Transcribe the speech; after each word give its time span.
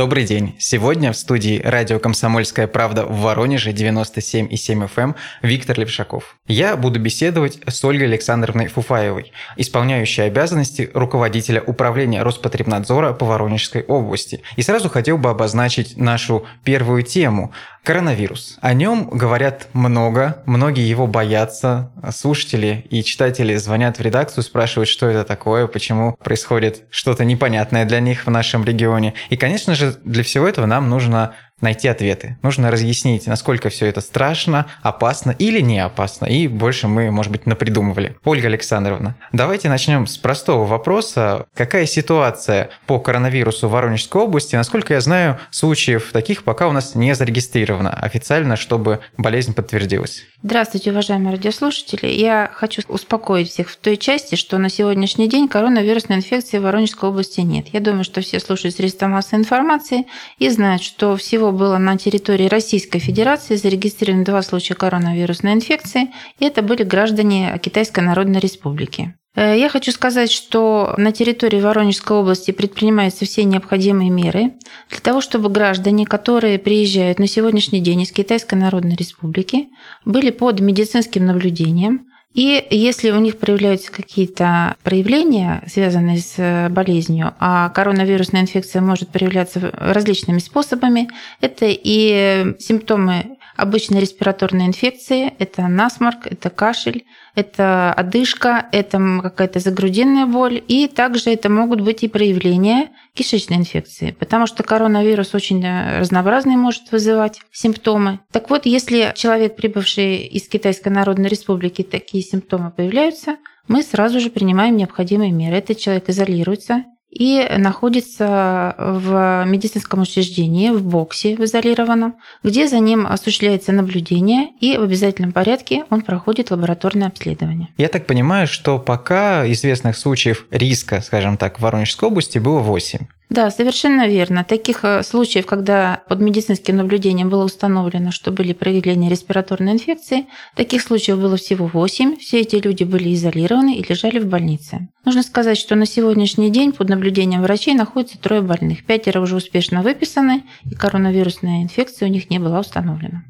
Добрый 0.00 0.24
день. 0.24 0.56
Сегодня 0.58 1.12
в 1.12 1.16
студии 1.18 1.60
радио 1.62 1.98
«Комсомольская 1.98 2.66
правда» 2.66 3.04
в 3.04 3.20
Воронеже 3.20 3.72
97,7 3.72 4.48
FM 4.48 4.88
эм 4.96 5.16
Виктор 5.42 5.78
Левшаков. 5.78 6.36
Я 6.46 6.78
буду 6.78 6.98
беседовать 6.98 7.58
с 7.66 7.84
Ольгой 7.84 8.06
Александровной 8.06 8.68
Фуфаевой, 8.68 9.30
исполняющей 9.58 10.24
обязанности 10.24 10.88
руководителя 10.94 11.60
управления 11.60 12.22
Роспотребнадзора 12.22 13.12
по 13.12 13.26
Воронежской 13.26 13.82
области. 13.82 14.42
И 14.56 14.62
сразу 14.62 14.88
хотел 14.88 15.18
бы 15.18 15.28
обозначить 15.28 15.98
нашу 15.98 16.46
первую 16.64 17.02
тему– 17.02 17.52
Коронавирус. 17.82 18.58
О 18.60 18.74
нем 18.74 19.08
говорят 19.08 19.68
много, 19.72 20.42
многие 20.44 20.86
его 20.88 21.06
боятся. 21.06 21.90
Слушатели 22.10 22.86
и 22.90 23.02
читатели 23.02 23.56
звонят 23.56 23.98
в 23.98 24.02
редакцию, 24.02 24.44
спрашивают, 24.44 24.88
что 24.88 25.06
это 25.06 25.24
такое, 25.24 25.66
почему 25.66 26.14
происходит 26.22 26.84
что-то 26.90 27.24
непонятное 27.24 27.86
для 27.86 28.00
них 28.00 28.26
в 28.26 28.30
нашем 28.30 28.64
регионе. 28.64 29.14
И, 29.30 29.36
конечно 29.36 29.74
же, 29.74 29.96
для 30.04 30.22
всего 30.22 30.46
этого 30.46 30.66
нам 30.66 30.90
нужно 30.90 31.34
найти 31.60 31.88
ответы. 31.88 32.36
Нужно 32.42 32.70
разъяснить, 32.70 33.26
насколько 33.26 33.68
все 33.68 33.86
это 33.86 34.00
страшно, 34.00 34.66
опасно 34.82 35.30
или 35.32 35.60
не 35.60 35.78
опасно. 35.78 36.26
И 36.26 36.48
больше 36.48 36.88
мы, 36.88 37.10
может 37.10 37.32
быть, 37.32 37.46
напридумывали. 37.46 38.16
Ольга 38.24 38.48
Александровна, 38.48 39.16
давайте 39.32 39.68
начнем 39.68 40.06
с 40.06 40.16
простого 40.16 40.64
вопроса. 40.64 41.46
Какая 41.54 41.86
ситуация 41.86 42.70
по 42.86 42.98
коронавирусу 42.98 43.68
в 43.68 43.72
Воронежской 43.72 44.22
области? 44.22 44.56
Насколько 44.56 44.94
я 44.94 45.00
знаю, 45.00 45.38
случаев 45.50 46.10
таких 46.12 46.44
пока 46.44 46.68
у 46.68 46.72
нас 46.72 46.94
не 46.94 47.14
зарегистрировано 47.14 47.90
официально, 47.90 48.56
чтобы 48.56 49.00
болезнь 49.16 49.54
подтвердилась. 49.54 50.24
Здравствуйте, 50.42 50.90
уважаемые 50.90 51.32
радиослушатели. 51.36 52.06
Я 52.06 52.50
хочу 52.54 52.82
успокоить 52.88 53.50
всех 53.50 53.68
в 53.68 53.76
той 53.76 53.98
части, 53.98 54.36
что 54.36 54.56
на 54.56 54.70
сегодняшний 54.70 55.28
день 55.28 55.48
коронавирусной 55.48 56.16
инфекции 56.16 56.58
в 56.58 56.62
Воронежской 56.62 57.10
области 57.10 57.40
нет. 57.40 57.66
Я 57.72 57.80
думаю, 57.80 58.04
что 58.04 58.22
все 58.22 58.40
слушают 58.40 58.74
средства 58.74 59.06
массовой 59.06 59.40
информации 59.40 60.06
и 60.38 60.48
знают, 60.48 60.82
что 60.82 61.16
всего 61.16 61.49
было 61.52 61.78
на 61.78 61.96
территории 61.96 62.48
Российской 62.48 62.98
Федерации 62.98 63.56
зарегистрировано 63.56 64.24
два 64.24 64.42
случая 64.42 64.74
коронавирусной 64.74 65.52
инфекции, 65.52 66.12
и 66.38 66.44
это 66.44 66.62
были 66.62 66.82
граждане 66.82 67.58
Китайской 67.62 68.00
Народной 68.00 68.40
Республики. 68.40 69.14
Э, 69.34 69.56
я 69.56 69.68
хочу 69.68 69.92
сказать, 69.92 70.30
что 70.30 70.94
на 70.96 71.12
территории 71.12 71.60
Воронежской 71.60 72.16
области 72.16 72.50
предпринимаются 72.50 73.24
все 73.24 73.44
необходимые 73.44 74.10
меры 74.10 74.54
для 74.90 75.00
того, 75.00 75.20
чтобы 75.20 75.48
граждане, 75.48 76.06
которые 76.06 76.58
приезжают 76.58 77.18
на 77.18 77.26
сегодняшний 77.26 77.80
день 77.80 78.02
из 78.02 78.12
Китайской 78.12 78.56
Народной 78.56 78.96
Республики, 78.96 79.68
были 80.04 80.30
под 80.30 80.60
медицинским 80.60 81.26
наблюдением. 81.26 82.06
И 82.32 82.64
если 82.70 83.10
у 83.10 83.18
них 83.18 83.38
проявляются 83.38 83.90
какие-то 83.90 84.76
проявления, 84.84 85.64
связанные 85.66 86.18
с 86.18 86.68
болезнью, 86.70 87.34
а 87.40 87.70
коронавирусная 87.70 88.42
инфекция 88.42 88.82
может 88.82 89.08
проявляться 89.08 89.72
различными 89.72 90.38
способами, 90.38 91.08
это 91.40 91.66
и 91.68 92.54
симптомы 92.60 93.29
обычной 93.60 94.00
респираторной 94.00 94.66
инфекции, 94.66 95.34
это 95.38 95.68
насморк, 95.68 96.26
это 96.26 96.50
кашель, 96.50 97.04
это 97.34 97.92
одышка, 97.92 98.66
это 98.72 99.20
какая-то 99.22 99.60
загрудинная 99.60 100.26
боль, 100.26 100.62
и 100.66 100.88
также 100.88 101.30
это 101.30 101.48
могут 101.48 101.80
быть 101.80 102.02
и 102.02 102.08
проявления 102.08 102.90
кишечной 103.14 103.58
инфекции, 103.58 104.16
потому 104.18 104.46
что 104.46 104.62
коронавирус 104.62 105.34
очень 105.34 105.64
э, 105.64 106.00
разнообразный 106.00 106.56
может 106.56 106.90
вызывать 106.92 107.40
симптомы. 107.52 108.20
Так 108.32 108.50
вот, 108.50 108.66
если 108.66 109.12
человек, 109.14 109.56
прибывший 109.56 110.18
из 110.18 110.48
Китайской 110.48 110.88
Народной 110.88 111.28
Республики, 111.28 111.82
такие 111.82 112.22
симптомы 112.22 112.70
появляются, 112.70 113.36
мы 113.68 113.82
сразу 113.82 114.20
же 114.20 114.30
принимаем 114.30 114.76
необходимые 114.76 115.32
меры. 115.32 115.56
Этот 115.56 115.78
человек 115.78 116.08
изолируется, 116.08 116.84
и 117.10 117.44
находится 117.58 118.74
в 118.78 119.44
медицинском 119.46 120.00
учреждении, 120.00 120.70
в 120.70 120.82
боксе 120.82 121.36
в 121.36 121.44
изолированном, 121.44 122.16
где 122.42 122.68
за 122.68 122.78
ним 122.78 123.06
осуществляется 123.06 123.72
наблюдение, 123.72 124.50
и 124.60 124.76
в 124.76 124.82
обязательном 124.82 125.32
порядке 125.32 125.84
он 125.90 126.02
проходит 126.02 126.50
лабораторное 126.50 127.08
обследование. 127.08 127.68
Я 127.76 127.88
так 127.88 128.06
понимаю, 128.06 128.46
что 128.46 128.78
пока 128.78 129.50
известных 129.50 129.96
случаев 129.96 130.46
риска, 130.50 131.00
скажем 131.00 131.36
так, 131.36 131.58
в 131.58 131.62
Воронежской 131.62 132.08
области 132.08 132.38
было 132.38 132.60
8. 132.60 133.00
Да, 133.30 133.48
совершенно 133.52 134.08
верно. 134.08 134.42
Таких 134.42 134.84
э, 134.84 135.04
случаев, 135.04 135.46
когда 135.46 136.02
под 136.08 136.20
медицинским 136.20 136.76
наблюдением 136.76 137.28
было 137.28 137.44
установлено, 137.44 138.10
что 138.10 138.32
были 138.32 138.52
проявления 138.52 139.08
респираторной 139.08 139.72
инфекции, 139.72 140.26
таких 140.56 140.82
случаев 140.82 141.20
было 141.20 141.36
всего 141.36 141.66
8. 141.66 142.16
Все 142.16 142.40
эти 142.40 142.56
люди 142.56 142.82
были 142.82 143.14
изолированы 143.14 143.76
и 143.76 143.88
лежали 143.88 144.18
в 144.18 144.26
больнице. 144.26 144.88
Нужно 145.04 145.22
сказать, 145.22 145.58
что 145.58 145.76
на 145.76 145.86
сегодняшний 145.86 146.50
день 146.50 146.72
под 146.72 146.88
наблюдением 146.88 147.42
врачей 147.42 147.74
находится 147.74 148.18
трое 148.18 148.42
больных. 148.42 148.84
Пятеро 148.84 149.20
уже 149.20 149.36
успешно 149.36 149.82
выписаны, 149.82 150.42
и 150.68 150.74
коронавирусная 150.74 151.62
инфекция 151.62 152.08
у 152.08 152.12
них 152.12 152.30
не 152.30 152.40
была 152.40 152.58
установлена. 152.58 153.22